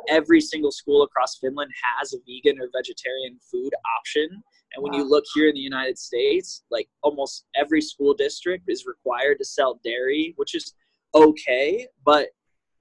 every 0.09 0.41
single 0.41 0.71
school 0.71 1.03
across 1.03 1.37
Finland 1.37 1.71
has 1.99 2.13
a 2.13 2.17
vegan 2.27 2.61
or 2.61 2.69
vegetarian 2.73 3.37
food 3.51 3.71
option. 3.97 4.27
And 4.73 4.83
when 4.83 4.93
wow. 4.93 4.99
you 4.99 5.09
look 5.09 5.23
here 5.33 5.47
in 5.47 5.55
the 5.55 5.61
United 5.61 5.97
States, 5.97 6.63
like 6.71 6.87
almost 7.01 7.45
every 7.55 7.81
school 7.81 8.13
district 8.13 8.65
is 8.67 8.85
required 8.85 9.37
to 9.39 9.45
sell 9.45 9.79
dairy, 9.83 10.33
which 10.37 10.55
is 10.55 10.73
okay, 11.13 11.87
but 12.05 12.29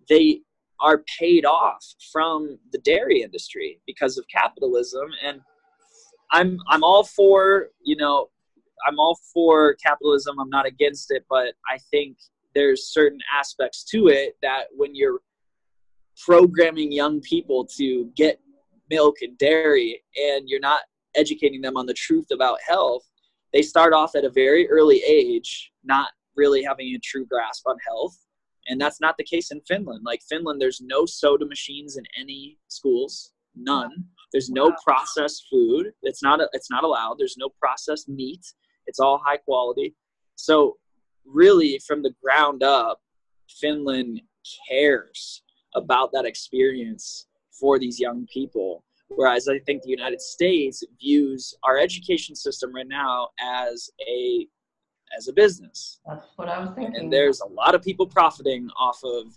they 0.09 0.41
are 0.81 1.05
paid 1.19 1.45
off 1.45 1.85
from 2.13 2.59
the 2.73 2.79
dairy 2.79 3.23
industry 3.23 3.81
because 3.87 4.19
of 4.19 4.25
capitalism 4.29 5.07
and 5.23 5.41
I'm 6.35 6.59
I'm 6.69 6.83
all 6.83 7.05
for, 7.05 7.69
you 7.83 7.97
know, 7.97 8.29
I'm 8.87 8.99
all 8.99 9.19
for 9.33 9.75
capitalism. 9.75 10.39
I'm 10.41 10.51
not 10.51 10.67
against 10.67 11.11
it, 11.11 11.25
but 11.31 11.55
I 11.71 11.79
think 11.91 12.19
there's 12.55 12.93
certain 12.93 13.21
aspects 13.33 13.85
to 13.85 14.09
it 14.09 14.37
that 14.43 14.65
when 14.77 14.95
you're 14.95 15.21
programming 16.23 16.93
young 16.93 17.21
people 17.21 17.67
to 17.77 18.11
get 18.17 18.41
milk 18.91 19.17
and 19.23 19.37
dairy 19.39 20.03
and 20.17 20.49
you're 20.49 20.61
not 20.61 20.83
educating 21.17 21.61
them 21.61 21.77
on 21.77 21.87
the 21.87 21.95
truth 21.95 22.27
about 22.33 22.59
health 22.67 23.03
they 23.55 23.63
start 23.63 23.93
off 23.95 24.17
at 24.17 24.25
a 24.25 24.31
very 24.31 24.69
early 24.69 25.03
age 25.07 25.73
not 25.85 26.09
really 26.37 26.63
having 26.63 26.89
a 26.89 26.99
true 26.99 27.25
grasp 27.25 27.67
on 27.67 27.77
health. 27.87 28.19
And 28.67 28.81
that's 28.81 29.01
not 29.01 29.17
the 29.17 29.25
case 29.25 29.51
in 29.53 29.61
finland. 29.63 30.03
Like 30.05 30.21
finland 30.29 30.61
there's 30.61 30.83
no 30.83 31.07
soda 31.07 31.47
machines 31.47 31.97
in 31.97 32.05
any 32.19 32.59
schools 32.69 33.33
none. 33.55 33.93
There's 34.33 34.51
no 34.51 34.75
processed 34.85 35.45
food. 35.49 35.93
It's 36.03 36.23
not 36.23 36.41
a, 36.41 36.49
it's 36.53 36.71
not 36.71 36.83
allowed. 36.83 37.19
There's 37.19 37.37
no 37.39 37.51
processed 37.61 38.09
meat. 38.09 38.45
It's 38.87 38.99
all 38.99 39.23
high 39.25 39.37
quality. 39.37 39.95
So 40.35 40.77
really 41.25 41.81
from 41.87 42.03
the 42.03 42.13
ground 42.23 42.63
up 42.63 43.01
finland 43.49 44.21
cares 44.69 45.44
about 45.75 46.11
that 46.13 46.25
experience 46.25 47.27
for 47.51 47.79
these 47.79 47.99
young 48.01 48.27
people. 48.33 48.85
Whereas 49.09 49.49
i 49.49 49.59
think 49.61 49.83
the 49.83 49.91
united 49.91 50.21
states 50.21 50.83
views 51.01 51.55
our 51.63 51.79
education 51.79 52.35
system 52.35 52.75
right 52.75 52.89
now 52.89 53.29
as 53.41 53.91
a 54.09 54.47
as 55.17 55.29
a 55.29 55.33
business. 55.33 56.01
That's 56.09 56.27
what 56.37 56.49
i 56.49 56.59
was 56.59 56.71
thinking. 56.75 56.97
and 56.97 57.13
there's 57.13 57.41
a 57.41 57.47
lot 57.47 57.75
of 57.75 57.83
people 57.83 58.07
profiting 58.07 58.69
off 58.79 58.99
of 59.05 59.37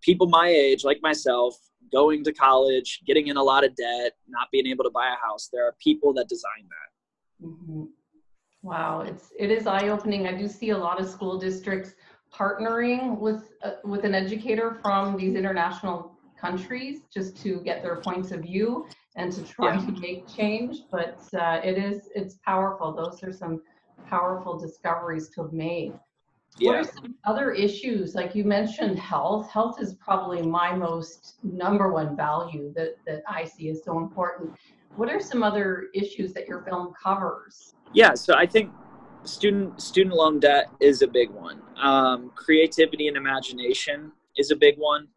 people 0.00 0.26
my 0.28 0.48
age 0.48 0.84
like 0.84 1.00
myself 1.02 1.56
going 1.92 2.24
to 2.24 2.32
college 2.32 3.00
getting 3.06 3.28
in 3.28 3.36
a 3.36 3.42
lot 3.42 3.64
of 3.64 3.74
debt 3.76 4.12
not 4.28 4.48
being 4.52 4.66
able 4.66 4.84
to 4.84 4.90
buy 4.90 5.08
a 5.08 5.26
house. 5.26 5.48
There 5.52 5.66
are 5.66 5.74
people 5.80 6.12
that 6.14 6.28
design 6.28 6.64
that. 6.74 7.46
Mm-hmm. 7.46 7.84
wow 8.62 9.00
it's 9.00 9.32
it 9.38 9.50
is 9.50 9.66
eye-opening. 9.66 10.26
I 10.26 10.34
do 10.42 10.46
see 10.48 10.70
a 10.70 10.78
lot 10.78 11.00
of 11.00 11.08
school 11.08 11.38
districts 11.38 11.94
partnering 12.34 13.18
with 13.18 13.52
uh, 13.62 13.72
with 13.84 14.04
an 14.04 14.14
educator 14.14 14.78
from 14.82 15.16
these 15.16 15.34
international 15.34 16.12
countries 16.38 17.02
just 17.12 17.36
to 17.42 17.60
get 17.60 17.82
their 17.82 17.96
points 17.96 18.30
of 18.32 18.40
view 18.40 18.86
and 19.16 19.32
to 19.32 19.42
try 19.42 19.74
yeah. 19.74 19.86
to 19.86 19.92
make 20.00 20.26
change. 20.26 20.78
But 20.90 21.22
uh, 21.34 21.60
it 21.62 21.78
is 21.78 22.08
it's 22.14 22.36
powerful. 22.44 22.92
Those 22.92 23.22
are 23.22 23.32
some 23.32 23.62
powerful 24.08 24.58
discoveries 24.58 25.28
to 25.30 25.42
have 25.42 25.52
made. 25.52 25.92
Yeah. 26.56 26.70
what 26.70 26.78
are 26.78 26.84
some 26.84 27.14
other 27.24 27.50
issues? 27.50 28.14
Like 28.14 28.34
you 28.34 28.44
mentioned 28.44 28.96
health. 28.98 29.50
Health 29.50 29.80
is 29.80 29.94
probably 29.94 30.40
my 30.42 30.72
most 30.72 31.34
number 31.42 31.92
one 31.92 32.16
value 32.16 32.72
that 32.76 32.96
that 33.06 33.22
i 33.28 33.44
see 33.44 33.68
is 33.68 33.82
so 33.84 33.98
important. 33.98 34.52
What 34.96 35.08
are 35.10 35.20
some 35.20 35.42
other 35.42 35.86
issues 35.94 36.32
that 36.34 36.46
your 36.46 36.62
film 36.62 36.92
covers? 37.00 37.74
Yeah 37.92 38.14
so 38.14 38.34
i 38.34 38.46
think 38.46 38.70
student 39.24 39.80
student 39.80 40.14
loan 40.14 40.40
debt 40.40 40.66
is 40.80 41.02
a 41.02 41.08
big 41.08 41.30
one. 41.30 41.60
Um, 41.80 42.30
creativity 42.34 43.08
and 43.08 43.16
imagination 43.16 44.12
is 44.36 44.50
a 44.50 44.56
big 44.56 44.76
one, 44.78 45.08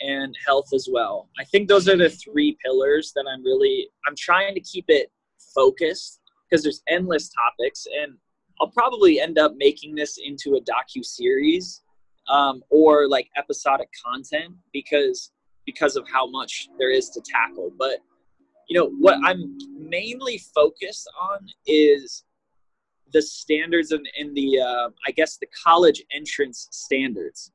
and 0.00 0.36
health 0.46 0.68
as 0.74 0.88
well. 0.90 1.28
I 1.38 1.44
think 1.44 1.68
those 1.68 1.88
are 1.88 1.96
the 1.96 2.10
three 2.10 2.56
pillars 2.64 3.12
that 3.14 3.24
I'm 3.30 3.44
really 3.44 3.88
I'm 4.06 4.16
trying 4.16 4.54
to 4.54 4.60
keep 4.60 4.86
it 4.88 5.10
focused 5.54 6.20
because 6.48 6.62
there's 6.62 6.82
endless 6.88 7.30
topics, 7.30 7.86
and 8.02 8.16
I'll 8.60 8.70
probably 8.70 9.20
end 9.20 9.38
up 9.38 9.54
making 9.56 9.94
this 9.94 10.18
into 10.22 10.56
a 10.56 10.60
docu 10.60 11.04
series 11.04 11.82
um, 12.28 12.62
or 12.70 13.08
like 13.08 13.28
episodic 13.36 13.88
content 14.04 14.54
because 14.72 15.32
because 15.64 15.96
of 15.96 16.06
how 16.08 16.28
much 16.30 16.68
there 16.78 16.90
is 16.90 17.10
to 17.10 17.20
tackle. 17.24 17.72
But 17.78 17.98
you 18.68 18.78
know 18.78 18.90
what 18.98 19.18
I'm 19.24 19.56
mainly 19.78 20.38
focused 20.54 21.08
on 21.20 21.48
is 21.66 22.24
the 23.12 23.22
standards 23.22 23.92
in, 23.92 24.02
in 24.18 24.34
the 24.34 24.60
uh, 24.60 24.90
I 25.06 25.10
guess 25.12 25.36
the 25.36 25.46
college 25.64 26.02
entrance 26.14 26.68
standards. 26.70 27.52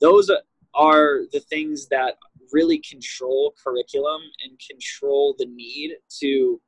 Those 0.00 0.30
are 0.74 1.20
the 1.32 1.40
things 1.40 1.88
that 1.88 2.14
really 2.52 2.78
control 2.78 3.54
curriculum 3.62 4.22
and 4.44 4.58
control 4.58 5.34
the 5.38 5.46
need 5.46 5.96
to 6.20 6.60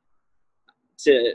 to 0.98 1.34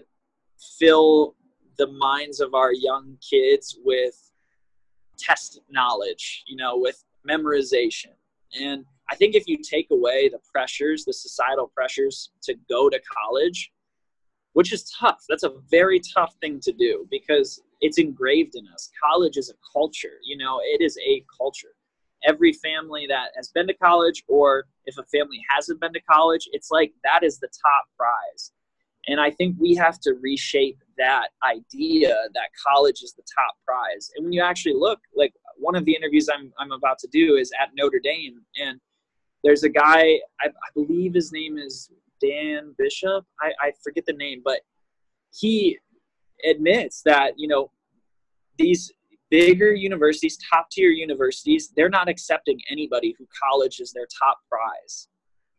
fill 0.78 1.36
the 1.78 1.88
minds 1.88 2.40
of 2.40 2.54
our 2.54 2.74
young 2.74 3.18
kids 3.28 3.78
with 3.84 4.32
test 5.18 5.60
knowledge, 5.70 6.44
you 6.48 6.56
know, 6.56 6.78
with 6.78 7.04
memorization. 7.28 8.14
And 8.60 8.86
I 9.10 9.16
think 9.16 9.36
if 9.36 9.48
you 9.48 9.58
take 9.58 9.88
away 9.92 10.30
the 10.30 10.40
pressures, 10.52 11.06
the 11.06 11.14
societal 11.14 11.72
pressures 11.76 12.32
to 12.44 12.56
go 12.70 12.90
to 12.90 13.00
college, 13.02 13.72
which 14.56 14.72
is 14.72 14.90
tough. 14.90 15.22
That's 15.28 15.44
a 15.44 15.52
very 15.70 16.00
tough 16.00 16.34
thing 16.40 16.62
to 16.62 16.72
do 16.72 17.06
because 17.12 17.62
it's 17.82 17.98
engraved 17.98 18.56
in 18.56 18.66
us. 18.74 18.90
College 19.04 19.36
is 19.36 19.50
a 19.50 19.54
culture, 19.74 20.18
you 20.24 20.38
know, 20.38 20.62
it 20.64 20.82
is 20.82 20.98
a 21.06 21.24
culture. 21.38 21.76
Every 22.26 22.54
family 22.54 23.06
that 23.08 23.32
has 23.36 23.50
been 23.50 23.68
to 23.68 23.74
college, 23.74 24.24
or 24.30 24.66
if 24.86 24.98
a 24.98 25.04
family 25.04 25.42
hasn't 25.54 25.82
been 25.82 25.92
to 25.92 26.00
college, 26.10 26.48
it's 26.54 26.72
like 26.72 26.94
that 27.04 27.22
is 27.22 27.38
the 27.38 27.50
top 27.50 27.84
prize. 27.98 28.54
And 29.08 29.20
I 29.20 29.30
think 29.30 29.58
we 29.60 29.76
have 29.76 30.00
to 30.00 30.14
reshape 30.22 30.80
that 30.98 31.28
idea 31.44 32.16
that 32.34 32.50
college 32.66 33.02
is 33.04 33.14
the 33.14 33.24
top 33.24 33.56
prize. 33.68 34.10
And 34.16 34.24
when 34.24 34.32
you 34.32 34.42
actually 34.42 34.76
look, 34.76 35.00
like 35.14 35.34
one 35.58 35.76
of 35.76 35.84
the 35.84 35.94
interviews 35.94 36.30
I'm, 36.34 36.54
I'm 36.58 36.72
about 36.72 36.98
to 37.00 37.10
do 37.12 37.36
is 37.36 37.52
at 37.62 37.72
Notre 37.76 38.00
Dame, 38.02 38.40
and 38.56 38.80
there's 39.44 39.64
a 39.64 39.70
guy, 39.70 40.22
I, 40.40 40.48
I 40.48 40.70
believe 40.74 41.14
his 41.14 41.34
name 41.34 41.58
is 41.58 41.92
Dan 42.22 42.76
Bishop. 42.78 43.26
I, 43.42 43.52
I 43.62 43.72
forget 43.84 44.06
the 44.06 44.14
name, 44.14 44.42
but 44.44 44.62
he 45.34 45.78
admits 46.50 47.02
that 47.04 47.34
you 47.38 47.48
know 47.48 47.72
these 48.58 48.92
bigger 49.30 49.74
universities, 49.74 50.38
top 50.50 50.70
tier 50.72 50.90
universities, 50.90 51.72
they're 51.76 51.90
not 51.90 52.08
accepting 52.08 52.60
anybody 52.70 53.16
who 53.18 53.28
college 53.44 53.80
is 53.80 53.92
their 53.92 54.08
top 54.24 54.40
prize. 54.50 55.08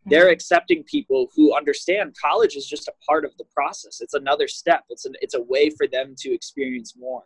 Hmm. 0.05 0.11
They're 0.11 0.31
accepting 0.31 0.85
people 0.85 1.29
who 1.35 1.57
understand 1.57 2.15
college 2.23 2.57
is 2.57 2.67
just 2.67 2.89
a 2.89 2.93
part 3.07 3.25
of 3.25 3.37
the 3.37 3.45
process. 3.55 4.01
It's 4.01 4.15
another 4.15 4.49
step. 4.49 4.85
It's 4.89 5.05
an 5.05 5.15
it's 5.21 5.35
a 5.35 5.43
way 5.43 5.71
for 5.71 5.87
them 5.87 6.15
to 6.19 6.33
experience 6.33 6.95
more. 6.99 7.25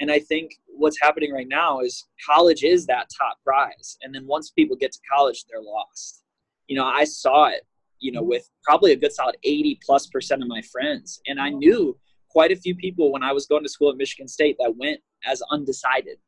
And 0.00 0.10
I 0.10 0.18
think 0.18 0.52
what's 0.66 1.00
happening 1.00 1.30
right 1.30 1.48
now 1.48 1.80
is 1.80 2.06
college 2.26 2.64
is 2.64 2.86
that 2.86 3.08
top 3.20 3.38
prize. 3.44 3.98
And 4.02 4.14
then 4.14 4.26
once 4.26 4.50
people 4.50 4.76
get 4.76 4.92
to 4.92 4.98
college, 5.12 5.44
they're 5.44 5.60
lost. 5.60 6.22
You 6.68 6.76
know, 6.76 6.86
I 6.86 7.04
saw 7.04 7.46
it 7.46 7.66
you 8.00 8.12
know, 8.12 8.20
mm-hmm. 8.20 8.30
with 8.30 8.50
probably 8.64 8.92
a 8.92 8.96
good 8.96 9.12
solid 9.12 9.36
80 9.44 9.80
plus 9.84 10.06
percent 10.06 10.42
of 10.42 10.48
my 10.48 10.62
friends. 10.62 11.20
And 11.26 11.40
I 11.40 11.50
knew 11.50 11.96
quite 12.28 12.52
a 12.52 12.56
few 12.56 12.74
people 12.74 13.12
when 13.12 13.22
I 13.22 13.32
was 13.32 13.46
going 13.46 13.62
to 13.62 13.68
school 13.68 13.90
at 13.90 13.96
Michigan 13.96 14.28
State 14.28 14.56
that 14.58 14.76
went 14.76 15.00
as 15.26 15.42
undecided. 15.50 16.18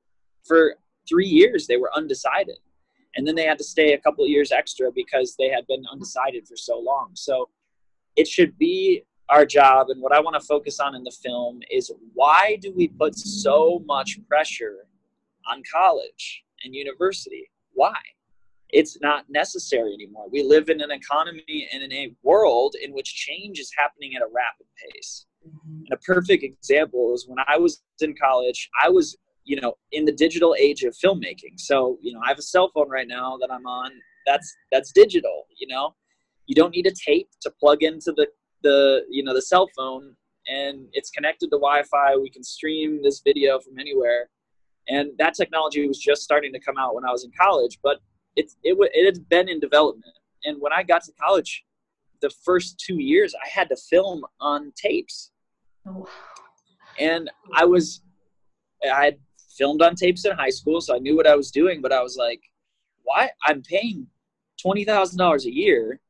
For 0.45 0.77
three 1.09 1.27
years, 1.27 1.67
they 1.67 1.77
were 1.77 1.91
undecided. 1.97 2.59
And 3.15 3.27
then 3.27 3.35
they 3.35 3.45
had 3.45 3.59
to 3.59 3.65
stay 3.65 3.93
a 3.93 4.01
couple 4.01 4.25
of 4.25 4.31
years 4.31 4.53
extra 4.53 4.91
because 4.91 5.37
they 5.39 5.49
had 5.49 5.67
been 5.67 5.85
undecided 5.91 6.47
for 6.49 6.57
so 6.57 6.79
long. 6.79 7.11
So 7.15 7.51
it 8.17 8.27
should 8.27 8.57
be 8.59 9.05
our 9.29 9.47
job. 9.47 9.89
And 9.91 10.01
what 10.01 10.13
I 10.13 10.21
want 10.21 10.41
to 10.41 10.47
focus 10.47 10.81
on 10.81 10.95
in 10.95 11.05
the 11.05 11.11
film 11.11 11.61
is 11.71 11.93
why 12.15 12.59
do 12.61 12.73
we 12.75 12.89
put 12.89 13.17
so 13.17 13.83
much 13.87 14.19
pressure 14.29 14.87
on 15.51 15.63
college 15.71 16.45
and 16.65 16.75
university? 16.75 17.51
Why? 17.73 17.95
It's 18.73 18.99
not 19.01 19.25
necessary 19.29 19.93
anymore. 19.93 20.27
We 20.31 20.43
live 20.43 20.71
in 20.71 20.81
an 20.81 20.91
economy 20.91 21.69
and 21.73 21.83
in 21.83 21.93
a 21.93 22.15
world 22.23 22.75
in 22.83 22.93
which 22.93 23.15
change 23.15 23.59
is 23.59 23.71
happening 23.77 24.13
at 24.17 24.23
a 24.23 24.27
rapid 24.27 24.67
pace. 24.83 25.27
Mm-hmm. 25.47 25.85
And 25.85 25.93
a 25.93 25.97
perfect 25.99 26.43
example 26.43 27.13
is 27.15 27.27
when 27.29 27.39
I 27.47 27.59
was 27.59 27.83
in 28.01 28.15
college, 28.21 28.69
I 28.83 28.89
was, 28.89 29.17
you 29.45 29.61
know, 29.61 29.75
in 29.93 30.07
the 30.07 30.13
digital 30.13 30.57
age 30.59 30.83
of 30.85 30.97
filmmaking. 30.97 31.59
So, 31.59 31.99
you 32.01 32.15
know, 32.15 32.21
I 32.25 32.29
have 32.29 32.39
a 32.39 32.43
cell 32.43 32.71
phone 32.75 32.89
right 32.89 33.09
now 33.09 33.37
that 33.41 33.53
I'm 33.53 33.67
on. 33.67 33.93
That's 34.27 34.55
that's 34.71 34.93
digital, 34.93 35.45
you 35.59 35.67
know. 35.67 35.95
You 36.47 36.55
don't 36.55 36.75
need 36.75 36.87
a 36.87 36.93
tape 36.93 37.29
to 37.43 37.51
plug 37.61 37.83
into 37.83 38.13
the 38.17 38.27
the, 38.63 39.03
you 39.11 39.23
know, 39.23 39.35
the 39.35 39.43
cell 39.43 39.69
phone 39.77 40.15
and 40.47 40.87
it's 40.93 41.11
connected 41.11 41.51
to 41.51 41.57
Wi-Fi. 41.57 42.17
We 42.17 42.31
can 42.31 42.43
stream 42.43 43.01
this 43.03 43.21
video 43.25 43.61
from 43.61 43.79
anywhere. 43.79 44.31
And 44.89 45.11
that 45.19 45.35
technology 45.35 45.87
was 45.87 45.99
just 45.99 46.23
starting 46.23 46.53
to 46.53 46.61
come 46.61 46.77
out 46.79 46.95
when 46.95 47.05
I 47.05 47.11
was 47.11 47.25
in 47.25 47.31
college, 47.39 47.79
but 47.83 48.01
it's 48.37 48.57
it, 48.63 48.77
it 48.95 49.05
had 49.05 49.29
been 49.29 49.49
in 49.49 49.61
development. 49.61 50.17
And 50.45 50.61
when 50.61 50.73
I 50.73 50.83
got 50.83 51.05
to 51.05 51.13
college, 51.21 51.65
the 52.21 52.31
first 52.45 52.79
two 52.79 53.01
years 53.01 53.35
I 53.35 53.49
had 53.49 53.69
to 53.69 53.77
film 53.77 54.25
on 54.41 54.73
tapes. 54.77 55.31
Oh. 55.87 56.09
And 56.99 57.31
I 57.55 57.65
was, 57.65 58.03
I 58.85 59.05
had 59.05 59.19
filmed 59.57 59.83
on 59.83 59.95
tapes 59.95 60.25
in 60.25 60.33
high 60.33 60.51
school, 60.51 60.81
so 60.81 60.95
I 60.95 60.99
knew 60.99 61.17
what 61.17 61.27
I 61.27 61.37
was 61.37 61.51
doing. 61.51 61.81
But 61.81 61.93
I 61.93 62.03
was 62.03 62.17
like, 62.17 62.41
why? 63.03 63.31
I'm 63.45 63.63
paying 63.63 64.07
twenty 64.61 64.85
thousand 64.85 65.19
dollars 65.19 65.47
a 65.47 65.53
year 65.53 66.01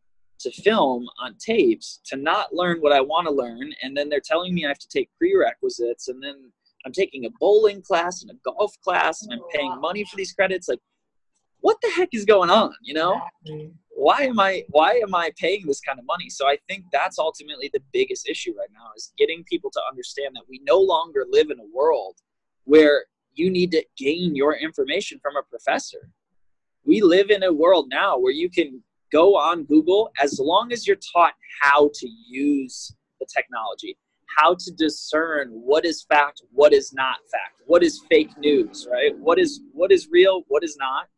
to 0.41 0.51
film 0.51 1.07
on 1.23 1.37
tapes 1.39 2.01
to 2.07 2.17
not 2.17 2.53
learn 2.53 2.79
what 2.79 2.93
I 2.93 3.01
want 3.01 3.27
to 3.29 3.33
learn, 3.33 3.73
and 3.83 3.97
then 3.97 4.09
they're 4.09 4.21
telling 4.21 4.55
me 4.55 4.65
I 4.65 4.69
have 4.69 4.79
to 4.79 4.89
take 4.89 5.09
prerequisites, 5.19 6.09
and 6.09 6.23
then 6.23 6.53
I'm 6.85 6.93
taking 6.93 7.27
a 7.27 7.31
bowling 7.39 7.81
class 7.81 8.23
and 8.23 8.31
a 8.31 8.35
golf 8.45 8.75
class, 8.83 9.23
and 9.23 9.33
I'm 9.33 9.49
paying 9.53 9.73
oh, 9.77 9.81
money 9.81 10.05
for 10.05 10.17
these 10.17 10.33
credits. 10.33 10.69
Like, 10.69 10.81
what 11.63 11.79
the 11.83 11.91
heck 11.97 12.11
is 12.13 12.25
going 12.25 12.51
on 12.51 12.73
you 12.83 12.95
know 12.95 13.21
why 13.95 14.23
am 14.23 14.39
i 14.39 14.63
why 14.69 14.93
am 15.03 15.15
i 15.15 15.31
paying 15.39 15.67
this 15.67 15.81
kind 15.81 15.99
of 15.99 16.05
money 16.07 16.29
so 16.29 16.47
i 16.47 16.57
think 16.69 16.85
that's 16.93 17.19
ultimately 17.19 17.71
the 17.73 17.83
biggest 17.93 18.29
issue 18.29 18.53
right 18.59 18.71
now 18.73 18.87
is 18.97 19.13
getting 19.19 19.43
people 19.45 19.71
to 19.71 19.81
understand 19.91 20.35
that 20.35 20.45
we 20.49 20.61
no 20.67 20.79
longer 20.79 21.25
live 21.31 21.51
in 21.51 21.59
a 21.59 21.75
world 21.75 22.17
where 22.65 23.05
you 23.35 23.51
need 23.51 23.71
to 23.73 23.85
gain 23.97 24.35
your 24.35 24.55
information 24.55 25.19
from 25.23 25.37
a 25.37 25.43
professor. 25.43 26.11
We 26.85 27.01
live 27.01 27.31
in 27.31 27.43
a 27.43 27.53
world 27.53 27.87
now 27.91 28.19
where 28.19 28.33
you 28.33 28.51
can 28.51 28.83
go 29.11 29.37
on 29.37 29.65
Google 29.65 30.11
as 30.21 30.39
long 30.41 30.73
as 30.73 30.87
you're 30.87 30.99
taught 31.15 31.35
how 31.61 31.91
to 31.95 32.09
use 32.29 32.95
the 33.21 33.27
technology, 33.35 33.97
how 34.39 34.55
to 34.55 34.71
discern 34.73 35.51
what 35.51 35.85
is 35.85 36.05
fact, 36.09 36.43
what 36.53 36.73
is 36.73 36.93
not 36.93 37.19
fact, 37.31 37.63
what 37.67 37.83
is 37.83 38.03
fake 38.11 38.37
news, 38.39 38.87
right? 38.91 39.17
What 39.19 39.39
is 39.39 39.61
what 39.73 39.93
is 39.93 40.09
real, 40.11 40.43
what 40.49 40.65
is 40.65 40.77
not. 40.79 41.09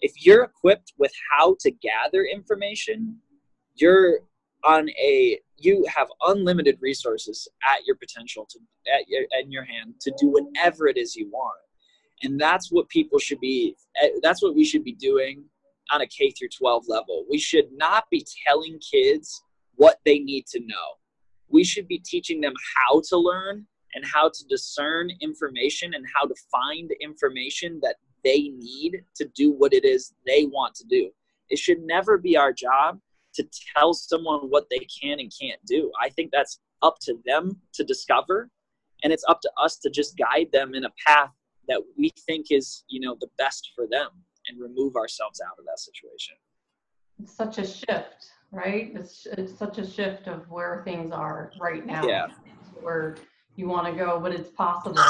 If 0.00 0.24
you're 0.24 0.44
equipped 0.44 0.94
with 0.98 1.12
how 1.30 1.56
to 1.60 1.70
gather 1.70 2.24
information, 2.24 3.16
you're 3.74 4.20
on 4.64 4.88
a 4.90 5.38
you 5.56 5.84
have 5.94 6.08
unlimited 6.26 6.78
resources 6.80 7.48
at 7.68 7.84
your 7.86 7.96
potential 7.96 8.46
to 8.50 8.58
at 8.92 9.08
your 9.08 9.24
in 9.40 9.50
your 9.50 9.64
hand 9.64 9.94
to 10.00 10.12
do 10.18 10.28
whatever 10.28 10.88
it 10.88 10.96
is 10.96 11.16
you 11.16 11.28
want. 11.30 11.58
And 12.22 12.40
that's 12.40 12.72
what 12.72 12.88
people 12.88 13.18
should 13.18 13.40
be 13.40 13.76
eh, 14.02 14.08
that's 14.22 14.42
what 14.42 14.54
we 14.54 14.64
should 14.64 14.84
be 14.84 14.94
doing 14.94 15.44
on 15.90 16.00
a 16.00 16.06
k 16.06 16.30
through 16.30 16.48
12 16.56 16.84
level. 16.88 17.24
We 17.30 17.38
should 17.38 17.68
not 17.72 18.04
be 18.10 18.26
telling 18.46 18.78
kids 18.78 19.42
what 19.76 19.98
they 20.04 20.18
need 20.18 20.46
to 20.48 20.60
know. 20.60 20.96
We 21.48 21.64
should 21.64 21.88
be 21.88 21.98
teaching 21.98 22.40
them 22.40 22.54
how 22.76 23.00
to 23.08 23.16
learn 23.16 23.66
and 23.94 24.04
how 24.04 24.28
to 24.28 24.44
discern 24.48 25.10
information 25.22 25.94
and 25.94 26.04
how 26.14 26.26
to 26.26 26.34
find 26.52 26.90
information 27.00 27.80
that 27.82 27.96
they 28.24 28.48
need 28.58 29.02
to 29.14 29.26
do 29.34 29.52
what 29.52 29.72
it 29.72 29.84
is 29.84 30.14
they 30.26 30.44
want 30.46 30.74
to 30.74 30.84
do 30.84 31.10
it 31.50 31.58
should 31.58 31.80
never 31.82 32.18
be 32.18 32.36
our 32.36 32.52
job 32.52 33.00
to 33.34 33.48
tell 33.74 33.94
someone 33.94 34.50
what 34.50 34.66
they 34.70 34.80
can 34.80 35.20
and 35.20 35.32
can't 35.40 35.60
do. 35.66 35.90
I 36.00 36.08
think 36.10 36.30
that's 36.32 36.60
up 36.82 36.96
to 37.02 37.18
them 37.24 37.60
to 37.74 37.84
discover 37.84 38.50
and 39.04 39.12
it's 39.12 39.24
up 39.28 39.40
to 39.42 39.50
us 39.60 39.78
to 39.78 39.90
just 39.90 40.16
guide 40.16 40.48
them 40.52 40.74
in 40.74 40.84
a 40.84 40.90
path 41.06 41.30
that 41.68 41.80
we 41.96 42.10
think 42.26 42.46
is, 42.50 42.84
you 42.88 43.00
know, 43.00 43.16
the 43.20 43.28
best 43.38 43.70
for 43.76 43.86
them 43.88 44.08
and 44.48 44.60
remove 44.60 44.96
ourselves 44.96 45.40
out 45.44 45.58
of 45.58 45.64
that 45.66 45.78
situation. 45.78 46.34
It's 47.20 47.34
such 47.34 47.58
a 47.58 47.66
shift, 47.66 48.30
right? 48.50 48.92
It's, 48.94 49.26
it's 49.26 49.56
such 49.56 49.78
a 49.78 49.88
shift 49.88 50.26
of 50.26 50.48
where 50.48 50.82
things 50.84 51.12
are 51.12 51.52
right 51.60 51.84
now. 51.86 52.06
Yeah. 52.06 52.28
Where 52.80 53.16
you 53.58 53.66
want 53.66 53.86
to 53.86 53.92
go, 53.92 54.20
but 54.20 54.32
it's 54.32 54.50
possible. 54.50 55.02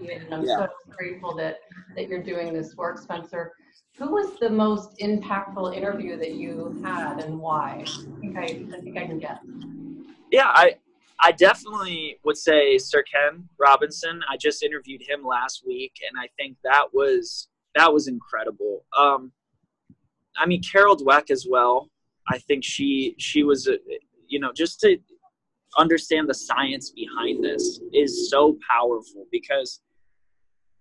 And 0.00 0.32
I'm 0.32 0.44
yeah. 0.44 0.58
so 0.58 0.68
grateful 0.88 1.34
that 1.36 1.58
that 1.96 2.08
you're 2.08 2.22
doing 2.22 2.52
this 2.52 2.76
work, 2.76 2.98
Spencer. 2.98 3.52
Who 3.96 4.12
was 4.12 4.38
the 4.38 4.48
most 4.48 4.96
impactful 4.98 5.76
interview 5.76 6.16
that 6.16 6.34
you 6.34 6.80
had 6.84 7.18
and 7.18 7.36
why? 7.40 7.84
I 7.84 8.20
think 8.20 8.38
I, 8.38 8.42
I 8.42 8.80
think 8.80 8.96
I 8.96 9.06
can 9.06 9.18
guess. 9.18 9.40
Yeah, 10.30 10.46
I 10.46 10.76
I 11.20 11.32
definitely 11.32 12.18
would 12.24 12.36
say 12.36 12.78
Sir 12.78 13.02
Ken 13.02 13.48
Robinson. 13.58 14.20
I 14.30 14.36
just 14.36 14.62
interviewed 14.62 15.02
him 15.02 15.24
last 15.24 15.64
week, 15.66 15.94
and 16.08 16.20
I 16.20 16.28
think 16.36 16.56
that 16.62 16.94
was 16.94 17.48
that 17.74 17.92
was 17.92 18.06
incredible. 18.06 18.84
Um, 18.96 19.32
I 20.36 20.46
mean, 20.46 20.62
Carol 20.62 20.96
Dweck 20.96 21.32
as 21.32 21.46
well. 21.50 21.90
I 22.28 22.38
think 22.38 22.62
she 22.62 23.16
she 23.18 23.42
was 23.42 23.66
a, 23.66 23.78
you 24.28 24.38
know 24.38 24.52
just 24.52 24.78
to 24.80 24.98
understand 25.76 26.28
the 26.28 26.34
science 26.34 26.90
behind 26.90 27.44
this 27.44 27.80
is 27.92 28.30
so 28.30 28.56
powerful 28.70 29.26
because 29.30 29.80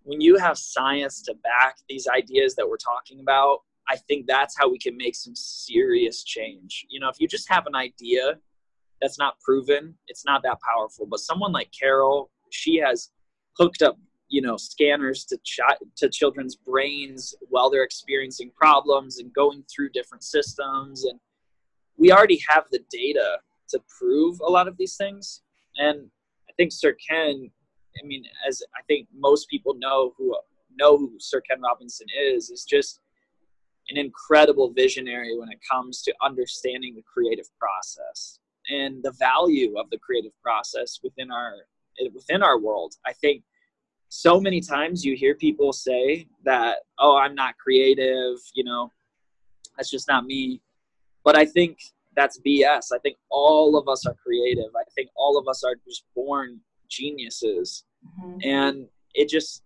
when 0.04 0.22
you 0.22 0.38
have 0.38 0.58
science 0.58 1.22
to 1.24 1.34
back 1.44 1.78
these 1.90 2.08
ideas 2.08 2.56
that 2.56 2.68
we're 2.68 2.78
talking 2.78 3.20
about, 3.20 3.60
I 3.90 3.98
think 3.98 4.26
that's 4.28 4.58
how 4.58 4.70
we 4.70 4.80
can 4.80 4.96
make 4.96 5.16
some 5.16 5.36
serious 5.36 6.24
change. 6.24 6.86
You 6.90 7.00
know, 7.00 7.10
if 7.10 7.20
you 7.20 7.28
just 7.28 7.50
have 7.52 7.68
an 7.68 7.76
idea 7.76 8.36
that's 9.02 9.20
not 9.20 9.40
proven, 9.42 9.96
it's 10.08 10.26
not 10.26 10.44
that 10.44 10.58
powerful. 10.62 11.06
But 11.06 11.20
someone 11.20 11.52
like 11.52 11.72
Carol, 11.78 12.32
she 12.50 12.78
has 12.78 13.12
hooked 13.58 13.82
up, 13.82 13.98
you 14.30 14.42
know, 14.42 14.56
scanners 14.58 15.26
to 15.26 15.38
to 15.98 16.10
children's 16.10 16.56
brains 16.56 17.36
while 17.50 17.70
they're 17.70 17.84
experiencing 17.84 18.52
problems 18.56 19.20
and 19.20 19.34
going 19.34 19.64
through 19.70 19.90
different 19.90 20.24
systems 20.24 21.04
and 21.04 21.20
we 21.98 22.12
already 22.12 22.40
have 22.48 22.66
the 22.72 22.80
data 22.92 23.40
to 23.70 23.82
prove 24.00 24.40
a 24.40 24.50
lot 24.50 24.68
of 24.68 24.78
these 24.78 24.96
things. 24.96 25.42
And 25.78 26.10
I 26.50 26.54
think 26.54 26.72
Sir 26.72 26.96
Ken 27.10 27.52
I 28.02 28.06
mean, 28.06 28.24
as 28.48 28.62
I 28.78 28.82
think 28.84 29.08
most 29.14 29.50
people 29.50 29.76
know 29.76 30.14
who 30.18 30.36
know 30.80 30.98
who 30.98 31.16
Sir 31.20 31.42
Ken 31.42 31.62
Robinson 31.62 32.08
is, 32.20 32.50
is 32.50 32.64
just 32.64 33.00
an 33.90 33.98
incredible 33.98 34.72
visionary 34.72 35.38
when 35.38 35.50
it 35.50 35.60
comes 35.70 36.02
to 36.04 36.14
understanding 36.22 36.96
the 36.96 37.02
creative 37.02 37.48
process 37.58 38.40
and 38.70 39.02
the 39.02 39.14
value 39.14 39.78
of 39.80 39.90
the 39.90 39.98
creative 39.98 40.34
process 40.44 41.00
within 41.04 41.32
our 41.32 41.54
within 42.14 42.44
our 42.44 42.60
world. 42.60 42.96
I 43.06 43.14
think 43.14 43.44
so 44.10 44.40
many 44.40 44.62
times 44.62 45.04
you 45.04 45.16
hear 45.16 45.36
people 45.36 45.74
say 45.74 46.28
that, 46.44 46.80
"Oh, 47.00 47.18
I'm 47.18 47.36
not 47.36 47.58
creative," 47.58 48.38
you 48.54 48.64
know, 48.64 48.92
that's 49.76 49.90
just 49.90 50.08
not 50.08 50.26
me. 50.26 50.62
But 51.24 51.36
I 51.36 51.46
think 51.46 51.80
that's 52.18 52.42
BS. 52.46 52.88
I 52.94 52.98
think 52.98 53.16
all 53.30 53.78
of 53.78 53.88
us 53.88 54.06
are 54.06 54.16
creative. 54.16 54.76
I 54.76 54.84
think 54.96 55.10
all 55.16 55.38
of 55.38 55.48
us 55.48 55.64
are 55.64 55.76
just 55.88 56.04
born 56.14 56.60
geniuses. 56.90 57.86
Mm-hmm. 58.22 58.38
and 58.44 58.88
it 59.16 59.28
just 59.28 59.64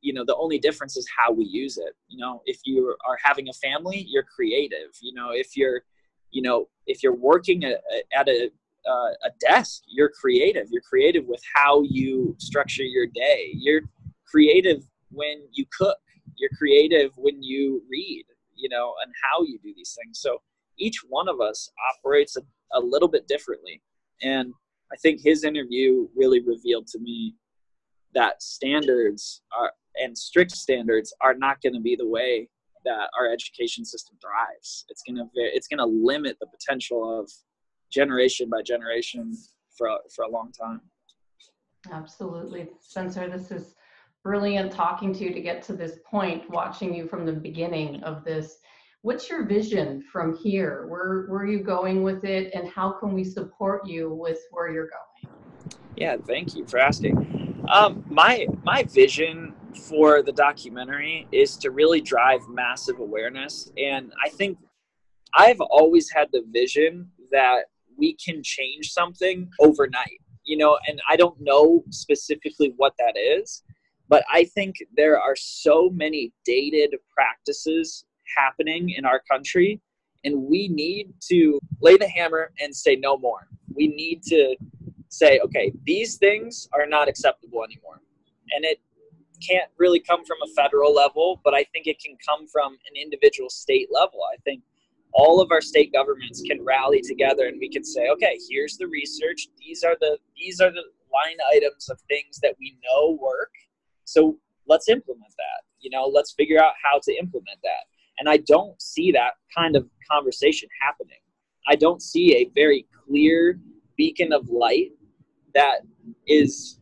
you 0.00 0.12
know 0.12 0.24
the 0.24 0.34
only 0.36 0.58
difference 0.58 0.96
is 0.96 1.06
how 1.16 1.32
we 1.32 1.44
use 1.44 1.76
it. 1.76 1.94
You 2.08 2.18
know 2.18 2.42
if 2.46 2.58
you 2.64 2.96
are 3.08 3.18
having 3.22 3.48
a 3.48 3.52
family 3.52 4.04
you're 4.08 4.24
creative. 4.24 4.90
You 5.00 5.14
know 5.14 5.30
if 5.32 5.56
you're 5.56 5.82
you 6.30 6.42
know 6.42 6.68
if 6.86 7.02
you're 7.02 7.14
working 7.14 7.64
at, 7.64 7.80
at 8.16 8.28
a 8.28 8.50
uh, 8.88 9.10
a 9.24 9.30
desk 9.40 9.82
you're 9.86 10.10
creative. 10.20 10.66
You're 10.70 10.82
creative 10.82 11.24
with 11.26 11.42
how 11.54 11.82
you 11.82 12.34
structure 12.38 12.82
your 12.82 13.06
day. 13.06 13.50
You're 13.54 13.82
creative 14.26 14.82
when 15.10 15.42
you 15.52 15.64
cook. 15.78 15.98
You're 16.36 16.56
creative 16.58 17.12
when 17.16 17.42
you 17.42 17.82
read 17.88 18.24
you 18.56 18.68
know 18.68 18.94
and 19.04 19.12
how 19.22 19.42
you 19.42 19.58
do 19.62 19.72
these 19.76 19.96
things. 20.02 20.20
So 20.20 20.40
each 20.78 20.98
one 21.08 21.28
of 21.28 21.40
us 21.40 21.70
operates 21.94 22.36
a, 22.36 22.42
a 22.74 22.80
little 22.80 23.08
bit 23.08 23.26
differently 23.28 23.80
and 24.22 24.52
i 24.92 24.96
think 24.96 25.20
his 25.22 25.44
interview 25.44 26.06
really 26.16 26.40
revealed 26.40 26.86
to 26.86 26.98
me 26.98 27.34
that 28.14 28.42
standards 28.42 29.42
are 29.58 29.72
and 29.96 30.16
strict 30.16 30.52
standards 30.52 31.12
are 31.20 31.34
not 31.34 31.60
going 31.60 31.74
to 31.74 31.80
be 31.80 31.96
the 31.96 32.08
way 32.08 32.48
that 32.84 33.08
our 33.18 33.30
education 33.30 33.84
system 33.84 34.16
thrives. 34.20 34.84
It's 34.88 35.02
going 35.02 35.16
to 35.16 35.28
it's 35.34 35.68
going 35.68 35.78
to 35.78 35.84
limit 35.86 36.36
the 36.40 36.46
potential 36.46 37.18
of 37.20 37.30
generation 37.90 38.48
by 38.50 38.62
generation 38.62 39.36
for 39.76 39.90
for 40.14 40.24
a 40.24 40.30
long 40.30 40.52
time. 40.52 40.80
Absolutely, 41.92 42.68
Spencer. 42.80 43.28
This 43.28 43.50
is 43.50 43.74
brilliant 44.22 44.72
talking 44.72 45.12
to 45.14 45.24
you 45.24 45.32
to 45.32 45.40
get 45.40 45.62
to 45.64 45.72
this 45.72 45.98
point. 46.04 46.48
Watching 46.50 46.94
you 46.94 47.06
from 47.06 47.26
the 47.26 47.32
beginning 47.32 48.02
of 48.02 48.24
this. 48.24 48.58
What's 49.04 49.28
your 49.28 49.44
vision 49.44 50.00
from 50.12 50.36
here? 50.36 50.86
Where 50.86 51.24
where 51.26 51.40
are 51.40 51.46
you 51.46 51.64
going 51.64 52.04
with 52.04 52.22
it, 52.22 52.52
and 52.54 52.68
how 52.68 52.92
can 52.92 53.12
we 53.12 53.24
support 53.24 53.84
you 53.84 54.14
with 54.14 54.38
where 54.52 54.70
you're 54.70 54.88
going? 54.88 55.34
Yeah, 55.96 56.18
thank 56.24 56.54
you 56.54 56.64
for 56.68 56.78
asking. 56.78 57.64
Um, 57.68 58.04
my 58.08 58.46
my 58.62 58.84
vision 58.84 59.54
for 59.88 60.22
the 60.22 60.30
documentary 60.30 61.26
is 61.32 61.56
to 61.58 61.72
really 61.72 62.00
drive 62.00 62.42
massive 62.48 63.00
awareness, 63.00 63.72
and 63.76 64.12
I 64.24 64.28
think 64.28 64.56
I've 65.34 65.60
always 65.60 66.08
had 66.08 66.28
the 66.32 66.44
vision 66.52 67.10
that 67.32 67.64
we 67.98 68.16
can 68.24 68.40
change 68.44 68.92
something 68.92 69.50
overnight. 69.58 70.20
You 70.44 70.58
know, 70.58 70.78
and 70.86 71.02
I 71.10 71.16
don't 71.16 71.40
know 71.40 71.82
specifically 71.90 72.72
what 72.76 72.94
that 73.00 73.16
is, 73.16 73.64
but 74.08 74.24
I 74.32 74.44
think 74.44 74.76
there 74.96 75.18
are 75.18 75.34
so 75.34 75.90
many 75.90 76.32
dated 76.44 76.94
practices 77.12 78.04
happening 78.36 78.90
in 78.90 79.04
our 79.04 79.20
country, 79.30 79.80
and 80.24 80.44
we 80.44 80.68
need 80.68 81.12
to 81.28 81.58
lay 81.80 81.96
the 81.96 82.08
hammer 82.08 82.52
and 82.60 82.74
say 82.74 82.96
no 82.96 83.16
more. 83.16 83.48
We 83.74 83.88
need 83.88 84.22
to 84.24 84.56
say, 85.08 85.40
okay, 85.40 85.72
these 85.84 86.16
things 86.16 86.68
are 86.72 86.86
not 86.86 87.08
acceptable 87.08 87.64
anymore. 87.64 88.00
And 88.54 88.64
it 88.64 88.80
can't 89.46 89.70
really 89.78 90.00
come 90.00 90.24
from 90.24 90.38
a 90.44 90.52
federal 90.54 90.94
level, 90.94 91.40
but 91.44 91.54
I 91.54 91.64
think 91.72 91.86
it 91.86 91.98
can 91.98 92.16
come 92.26 92.46
from 92.46 92.72
an 92.72 93.00
individual 93.00 93.50
state 93.50 93.88
level. 93.92 94.20
I 94.32 94.36
think 94.42 94.62
all 95.12 95.40
of 95.40 95.50
our 95.50 95.60
state 95.60 95.92
governments 95.92 96.42
can 96.42 96.64
rally 96.64 97.02
together 97.02 97.46
and 97.46 97.58
we 97.58 97.68
can 97.68 97.84
say, 97.84 98.08
okay, 98.08 98.38
here's 98.48 98.78
the 98.78 98.86
research. 98.86 99.48
These 99.58 99.84
are 99.84 99.96
the 100.00 100.18
these 100.36 100.60
are 100.60 100.70
the 100.70 100.84
line 101.12 101.36
items 101.54 101.90
of 101.90 102.00
things 102.08 102.38
that 102.42 102.56
we 102.58 102.76
know 102.82 103.18
work. 103.20 103.52
So 104.04 104.38
let's 104.66 104.88
implement 104.88 105.32
that. 105.36 105.62
You 105.80 105.90
know, 105.90 106.06
let's 106.06 106.32
figure 106.32 106.62
out 106.62 106.72
how 106.82 107.00
to 107.02 107.12
implement 107.14 107.58
that. 107.62 107.84
And 108.22 108.28
I 108.28 108.36
don't 108.36 108.80
see 108.80 109.10
that 109.10 109.32
kind 109.52 109.74
of 109.74 109.84
conversation 110.08 110.68
happening. 110.80 111.18
I 111.66 111.74
don't 111.74 112.00
see 112.00 112.36
a 112.36 112.48
very 112.54 112.86
clear 113.04 113.58
beacon 113.96 114.32
of 114.32 114.48
light 114.48 114.92
that 115.56 115.80
is 116.28 116.78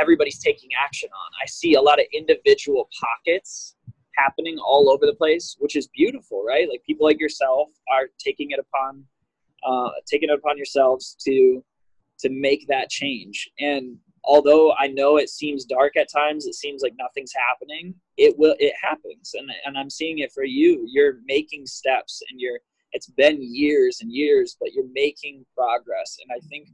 everybody's 0.00 0.40
taking 0.40 0.68
action 0.84 1.08
on. 1.12 1.30
I 1.40 1.46
see 1.46 1.74
a 1.74 1.80
lot 1.80 2.00
of 2.00 2.06
individual 2.12 2.88
pockets 3.00 3.76
happening 4.16 4.58
all 4.58 4.90
over 4.90 5.06
the 5.06 5.14
place, 5.14 5.54
which 5.60 5.76
is 5.76 5.86
beautiful, 5.94 6.42
right? 6.44 6.68
Like 6.68 6.82
people 6.84 7.06
like 7.06 7.20
yourself 7.20 7.68
are 7.92 8.08
taking 8.18 8.50
it 8.50 8.58
upon 8.58 9.04
uh, 9.64 9.90
taking 10.10 10.28
it 10.28 10.38
upon 10.40 10.56
yourselves 10.56 11.16
to 11.24 11.62
to 12.18 12.30
make 12.30 12.66
that 12.66 12.90
change. 12.90 13.48
And 13.60 13.96
although 14.24 14.72
I 14.78 14.88
know 14.88 15.16
it 15.16 15.30
seems 15.30 15.64
dark 15.64 15.96
at 15.96 16.10
times, 16.10 16.46
it 16.46 16.54
seems 16.54 16.82
like 16.82 16.94
nothing's 16.98 17.32
happening. 17.34 17.94
It 18.16 18.38
will. 18.38 18.54
It 18.58 18.74
happens, 18.82 19.32
and 19.34 19.50
and 19.64 19.78
I'm 19.78 19.90
seeing 19.90 20.18
it 20.18 20.32
for 20.32 20.44
you. 20.44 20.86
You're 20.88 21.18
making 21.24 21.66
steps, 21.66 22.22
and 22.30 22.40
you're. 22.40 22.58
It's 22.92 23.08
been 23.08 23.38
years 23.40 23.98
and 24.00 24.10
years, 24.12 24.56
but 24.58 24.72
you're 24.72 24.90
making 24.92 25.46
progress, 25.56 26.18
and 26.20 26.36
I 26.36 26.44
think 26.48 26.68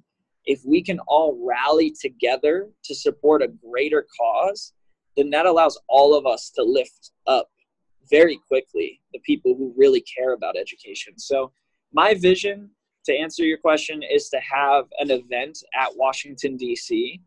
if 0.47 0.63
we 0.65 0.83
can 0.83 0.99
all 1.01 1.39
rally 1.45 1.93
together 2.01 2.71
to 2.85 2.95
support 2.95 3.43
a 3.43 3.49
greater 3.49 4.07
cause, 4.19 4.73
then 5.17 5.29
that 5.31 5.45
allows 5.45 5.79
all 5.89 6.15
of 6.15 6.25
us 6.25 6.51
to 6.51 6.63
lift 6.63 7.11
up 7.27 7.49
very 8.09 8.39
quickly 8.49 9.01
the 9.13 9.19
people 9.27 9.57
who 9.57 9.75
really 9.77 10.01
care 10.03 10.33
about 10.33 10.57
education. 10.57 11.19
So 11.19 11.53
my 11.93 12.15
vision 12.15 12.71
to 13.07 13.17
answer 13.17 13.45
your 13.45 13.59
question 13.59 14.03
is 14.03 14.29
to 14.29 14.41
have 14.41 14.85
an 14.99 15.11
event 15.11 15.59
at 15.75 15.89
Washington 15.97 16.57
D.C. 16.57 17.21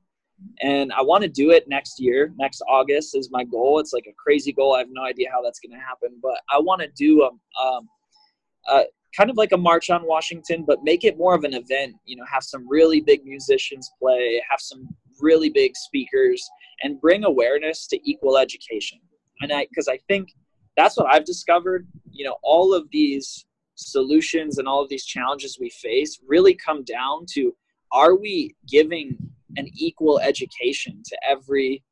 And 0.61 0.91
I 0.93 1.01
want 1.01 1.23
to 1.23 1.29
do 1.29 1.51
it 1.51 1.67
next 1.67 1.99
year. 1.99 2.33
Next 2.37 2.61
August 2.67 3.15
is 3.15 3.29
my 3.31 3.43
goal. 3.43 3.79
It's 3.79 3.93
like 3.93 4.07
a 4.07 4.13
crazy 4.17 4.51
goal. 4.51 4.75
I 4.75 4.79
have 4.79 4.87
no 4.91 5.03
idea 5.03 5.29
how 5.31 5.41
that's 5.41 5.59
going 5.59 5.77
to 5.77 5.83
happen, 5.83 6.19
but 6.21 6.39
I 6.51 6.59
want 6.59 6.81
to 6.81 6.87
do 6.95 7.23
a, 7.23 7.63
um, 7.63 7.89
a 8.67 8.83
kind 9.15 9.29
of 9.29 9.37
like 9.37 9.51
a 9.51 9.57
march 9.57 9.89
on 9.89 10.05
Washington, 10.05 10.63
but 10.65 10.83
make 10.83 11.03
it 11.03 11.17
more 11.17 11.35
of 11.35 11.43
an 11.43 11.53
event. 11.53 11.95
You 12.05 12.17
know, 12.17 12.25
have 12.31 12.43
some 12.43 12.67
really 12.67 13.01
big 13.01 13.25
musicians 13.25 13.89
play, 14.01 14.41
have 14.49 14.59
some 14.59 14.87
really 15.21 15.49
big 15.49 15.75
speakers, 15.75 16.47
and 16.83 17.01
bring 17.01 17.23
awareness 17.23 17.87
to 17.87 18.09
equal 18.09 18.37
education. 18.37 18.99
And 19.41 19.51
I, 19.51 19.67
because 19.69 19.87
I 19.87 19.97
think 20.07 20.29
that's 20.75 20.97
what 20.97 21.07
I've 21.13 21.25
discovered. 21.25 21.87
You 22.11 22.25
know, 22.25 22.37
all 22.43 22.73
of 22.73 22.87
these 22.91 23.45
solutions 23.75 24.57
and 24.57 24.67
all 24.67 24.81
of 24.81 24.89
these 24.89 25.05
challenges 25.05 25.57
we 25.59 25.69
face 25.69 26.19
really 26.27 26.53
come 26.53 26.83
down 26.83 27.25
to 27.31 27.55
are 27.91 28.15
we 28.15 28.55
giving 28.67 29.17
an 29.57 29.67
equal 29.75 30.19
education 30.19 31.01
to 31.05 31.17
every 31.27 31.83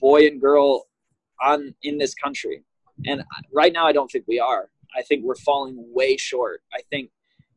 boy 0.00 0.26
and 0.26 0.40
girl 0.40 0.86
on 1.42 1.74
in 1.82 1.98
this 1.98 2.14
country. 2.14 2.62
And 3.06 3.22
right 3.52 3.72
now 3.72 3.86
i 3.86 3.92
don't 3.92 4.10
think 4.10 4.24
we 4.26 4.40
are. 4.40 4.70
I 4.96 5.02
think 5.02 5.24
we're 5.24 5.36
falling 5.36 5.76
way 5.94 6.16
short. 6.16 6.62
I 6.74 6.80
think 6.90 7.10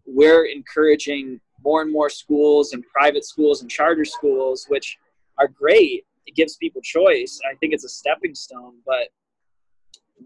we're 0.05 0.45
encouraging 0.45 1.39
more 1.63 1.81
and 1.81 1.91
more 1.91 2.09
schools 2.09 2.73
and 2.73 2.83
private 2.87 3.25
schools 3.25 3.61
and 3.61 3.69
charter 3.69 4.05
schools 4.05 4.65
which 4.67 4.97
are 5.37 5.47
great. 5.47 6.05
It 6.25 6.35
gives 6.35 6.55
people 6.57 6.81
choice. 6.81 7.39
I 7.49 7.55
think 7.55 7.73
it's 7.73 7.85
a 7.85 7.89
stepping 7.89 8.35
stone 8.35 8.75
but 8.85 9.09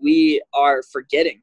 we 0.01 0.41
are 0.53 0.83
forgetting 0.83 1.41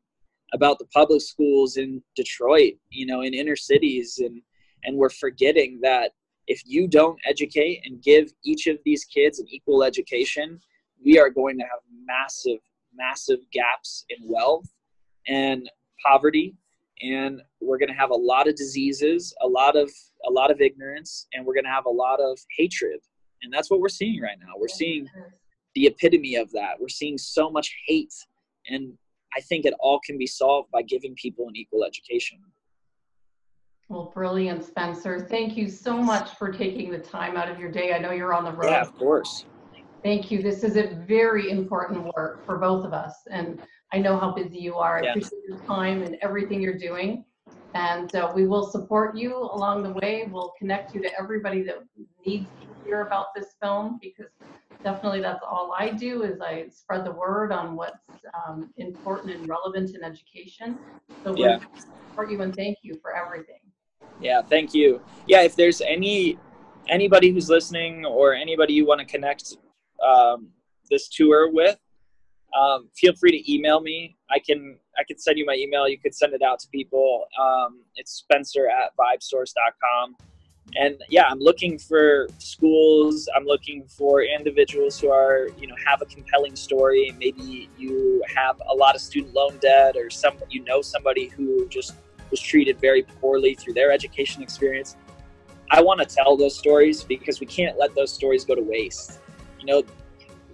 about 0.52 0.78
the 0.78 0.84
public 0.86 1.22
schools 1.22 1.76
in 1.76 2.02
Detroit, 2.14 2.74
you 2.90 3.06
know, 3.06 3.22
in 3.22 3.34
inner 3.34 3.56
cities, 3.56 4.18
and 4.18 4.42
and 4.84 4.96
we're 4.96 5.10
forgetting 5.10 5.78
that 5.82 6.12
if 6.52 6.62
you 6.64 6.86
don't 6.86 7.18
educate 7.28 7.80
and 7.84 8.02
give 8.02 8.32
each 8.44 8.66
of 8.66 8.78
these 8.84 9.04
kids 9.04 9.38
an 9.38 9.46
equal 9.48 9.82
education, 9.82 10.60
we 11.04 11.18
are 11.18 11.30
going 11.30 11.56
to 11.58 11.64
have 11.64 11.80
massive, 12.04 12.60
massive 12.94 13.38
gaps 13.52 14.04
in 14.10 14.18
wealth 14.28 14.66
and 15.26 15.68
poverty, 16.04 16.54
and 17.02 17.40
we're 17.60 17.78
going 17.78 17.88
to 17.88 17.94
have 17.94 18.10
a 18.10 18.22
lot 18.32 18.48
of 18.48 18.54
diseases, 18.54 19.34
a 19.42 19.46
lot 19.46 19.76
of 19.76 19.90
a 20.28 20.30
lot 20.30 20.50
of 20.50 20.60
ignorance, 20.60 21.26
and 21.32 21.44
we're 21.44 21.54
going 21.54 21.64
to 21.64 21.70
have 21.70 21.86
a 21.86 21.90
lot 21.90 22.20
of 22.20 22.38
hatred, 22.56 23.00
and 23.42 23.52
that's 23.52 23.70
what 23.70 23.80
we're 23.80 23.88
seeing 23.88 24.20
right 24.20 24.38
now. 24.38 24.52
We're 24.56 24.68
seeing 24.68 25.08
the 25.74 25.86
epitome 25.86 26.36
of 26.36 26.50
that. 26.52 26.74
We're 26.78 26.88
seeing 26.88 27.18
so 27.18 27.50
much 27.50 27.74
hate 27.86 28.14
and 28.68 28.92
I 29.36 29.40
think 29.40 29.64
it 29.64 29.74
all 29.80 30.00
can 30.04 30.18
be 30.18 30.26
solved 30.26 30.70
by 30.70 30.82
giving 30.82 31.14
people 31.14 31.48
an 31.48 31.56
equal 31.56 31.84
education. 31.84 32.38
Well, 33.88 34.10
brilliant, 34.14 34.64
Spencer. 34.64 35.20
Thank 35.20 35.56
you 35.56 35.68
so 35.68 35.96
much 35.96 36.30
for 36.36 36.50
taking 36.50 36.90
the 36.90 36.98
time 36.98 37.36
out 37.36 37.50
of 37.50 37.58
your 37.58 37.70
day. 37.70 37.92
I 37.92 37.98
know 37.98 38.12
you're 38.12 38.32
on 38.32 38.44
the 38.44 38.52
road. 38.52 38.70
Yeah, 38.70 38.80
of 38.80 38.94
course. 38.96 39.44
Thank 40.02 40.30
you. 40.30 40.42
This 40.42 40.64
is 40.64 40.76
a 40.76 40.88
very 41.06 41.50
important 41.50 42.10
work 42.16 42.44
for 42.44 42.58
both 42.58 42.84
of 42.84 42.92
us. 42.92 43.14
And 43.30 43.62
I 43.92 43.98
know 43.98 44.18
how 44.18 44.32
busy 44.32 44.58
you 44.58 44.76
are. 44.76 44.98
I 44.98 45.10
appreciate 45.10 45.42
your 45.46 45.58
time 45.58 46.02
and 46.02 46.16
everything 46.22 46.60
you're 46.60 46.78
doing. 46.78 47.24
And 47.74 48.14
uh, 48.14 48.32
we 48.34 48.46
will 48.46 48.66
support 48.66 49.16
you 49.16 49.36
along 49.36 49.82
the 49.82 49.90
way. 49.90 50.28
We'll 50.30 50.52
connect 50.58 50.94
you 50.94 51.00
to 51.02 51.10
everybody 51.18 51.62
that 51.62 51.76
needs 52.26 52.46
to 52.60 52.66
hear 52.84 53.02
about 53.02 53.26
this 53.34 53.54
film 53.62 53.98
because 54.02 54.30
definitely 54.82 55.20
that's 55.20 55.42
all 55.48 55.74
I 55.78 55.90
do 55.90 56.22
is 56.22 56.40
I 56.40 56.66
spread 56.70 57.04
the 57.04 57.12
word 57.12 57.52
on 57.52 57.76
what's 57.76 57.98
um, 58.46 58.70
important 58.76 59.34
and 59.34 59.48
relevant 59.48 59.94
in 59.94 60.02
education. 60.02 60.78
So 61.24 61.34
yeah. 61.36 61.58
support 62.08 62.30
you 62.30 62.40
and 62.42 62.54
thank 62.54 62.78
you 62.82 62.98
for 63.00 63.14
everything. 63.16 63.60
Yeah, 64.22 64.42
thank 64.42 64.74
you. 64.74 65.00
Yeah, 65.26 65.42
if 65.42 65.56
there's 65.56 65.80
any 65.80 66.38
anybody 66.88 67.30
who's 67.30 67.48
listening 67.48 68.04
or 68.04 68.34
anybody 68.34 68.72
you 68.72 68.86
want 68.86 69.00
to 69.00 69.06
connect 69.06 69.56
um, 70.04 70.48
this 70.90 71.08
tour 71.08 71.50
with, 71.50 71.78
um, 72.60 72.88
feel 72.96 73.14
free 73.14 73.30
to 73.30 73.52
email 73.52 73.80
me. 73.80 74.16
I 74.30 74.38
can 74.38 74.78
I 74.98 75.04
can 75.04 75.18
send 75.18 75.38
you 75.38 75.46
my 75.46 75.54
email. 75.54 75.88
You 75.88 75.98
could 75.98 76.14
send 76.14 76.34
it 76.34 76.42
out 76.42 76.60
to 76.60 76.68
people. 76.68 77.26
Um, 77.40 77.82
it's 77.96 78.12
Spencer 78.12 78.68
at 78.68 78.92
vibesource.com 78.96 80.16
and 80.76 81.02
yeah 81.08 81.24
i'm 81.28 81.38
looking 81.38 81.78
for 81.78 82.28
schools 82.38 83.28
i'm 83.36 83.44
looking 83.44 83.84
for 83.88 84.22
individuals 84.22 85.00
who 85.00 85.10
are 85.10 85.48
you 85.58 85.66
know 85.66 85.74
have 85.84 86.02
a 86.02 86.06
compelling 86.06 86.56
story 86.56 87.14
maybe 87.18 87.68
you 87.78 88.22
have 88.34 88.60
a 88.70 88.74
lot 88.74 88.94
of 88.94 89.00
student 89.00 89.34
loan 89.34 89.58
debt 89.58 89.96
or 89.96 90.08
some 90.08 90.34
you 90.48 90.62
know 90.64 90.80
somebody 90.80 91.26
who 91.26 91.68
just 91.68 91.94
was 92.32 92.40
treated 92.40 92.80
very 92.80 93.04
poorly 93.04 93.54
through 93.54 93.74
their 93.74 93.92
education 93.92 94.42
experience. 94.42 94.96
I 95.70 95.80
want 95.80 96.00
to 96.00 96.06
tell 96.06 96.36
those 96.36 96.58
stories 96.58 97.04
because 97.04 97.38
we 97.38 97.46
can't 97.46 97.78
let 97.78 97.94
those 97.94 98.12
stories 98.12 98.44
go 98.44 98.56
to 98.56 98.62
waste. 98.62 99.20
You 99.60 99.66
know 99.66 99.82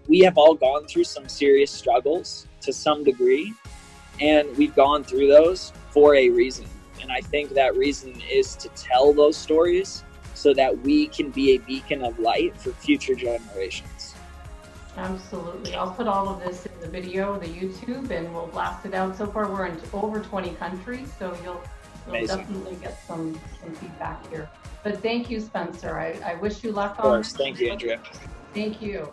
we 0.08 0.20
have 0.20 0.38
all 0.38 0.54
gone 0.54 0.86
through 0.86 1.04
some 1.04 1.28
serious 1.28 1.70
struggles 1.70 2.46
to 2.62 2.72
some 2.72 3.04
degree 3.04 3.52
and 4.20 4.48
we've 4.56 4.74
gone 4.74 5.04
through 5.04 5.28
those 5.28 5.72
for 5.90 6.14
a 6.14 6.28
reason. 6.30 6.66
And 7.00 7.12
I 7.12 7.20
think 7.20 7.50
that 7.50 7.76
reason 7.76 8.20
is 8.30 8.56
to 8.56 8.68
tell 8.70 9.12
those 9.12 9.36
stories 9.36 10.02
so 10.34 10.54
that 10.54 10.76
we 10.80 11.08
can 11.08 11.30
be 11.30 11.54
a 11.54 11.58
beacon 11.58 12.02
of 12.02 12.18
light 12.18 12.58
for 12.58 12.70
future 12.72 13.14
generations. 13.14 13.97
Absolutely. 14.98 15.74
I'll 15.76 15.92
put 15.92 16.08
all 16.08 16.28
of 16.28 16.40
this 16.40 16.66
in 16.66 16.80
the 16.80 16.88
video, 16.88 17.38
the 17.38 17.46
YouTube, 17.46 18.10
and 18.10 18.34
we'll 18.34 18.48
blast 18.48 18.84
it 18.84 18.94
out. 18.94 19.16
So 19.16 19.26
far, 19.26 19.48
we're 19.48 19.66
in 19.66 19.80
over 19.92 20.18
20 20.18 20.50
countries, 20.54 21.12
so 21.18 21.36
you'll, 21.44 21.62
you'll 22.12 22.26
definitely 22.26 22.74
get 22.76 23.00
some, 23.06 23.40
some 23.62 23.72
feedback 23.76 24.28
here. 24.28 24.50
But 24.82 25.00
thank 25.00 25.30
you, 25.30 25.40
Spencer. 25.40 25.96
I, 25.98 26.18
I 26.24 26.34
wish 26.34 26.64
you 26.64 26.72
luck 26.72 26.96
of 26.98 27.02
course. 27.02 27.32
Thank 27.32 27.60
you, 27.60 27.70
Andrea. 27.70 28.00
Thank 28.54 28.82
you. 28.82 29.12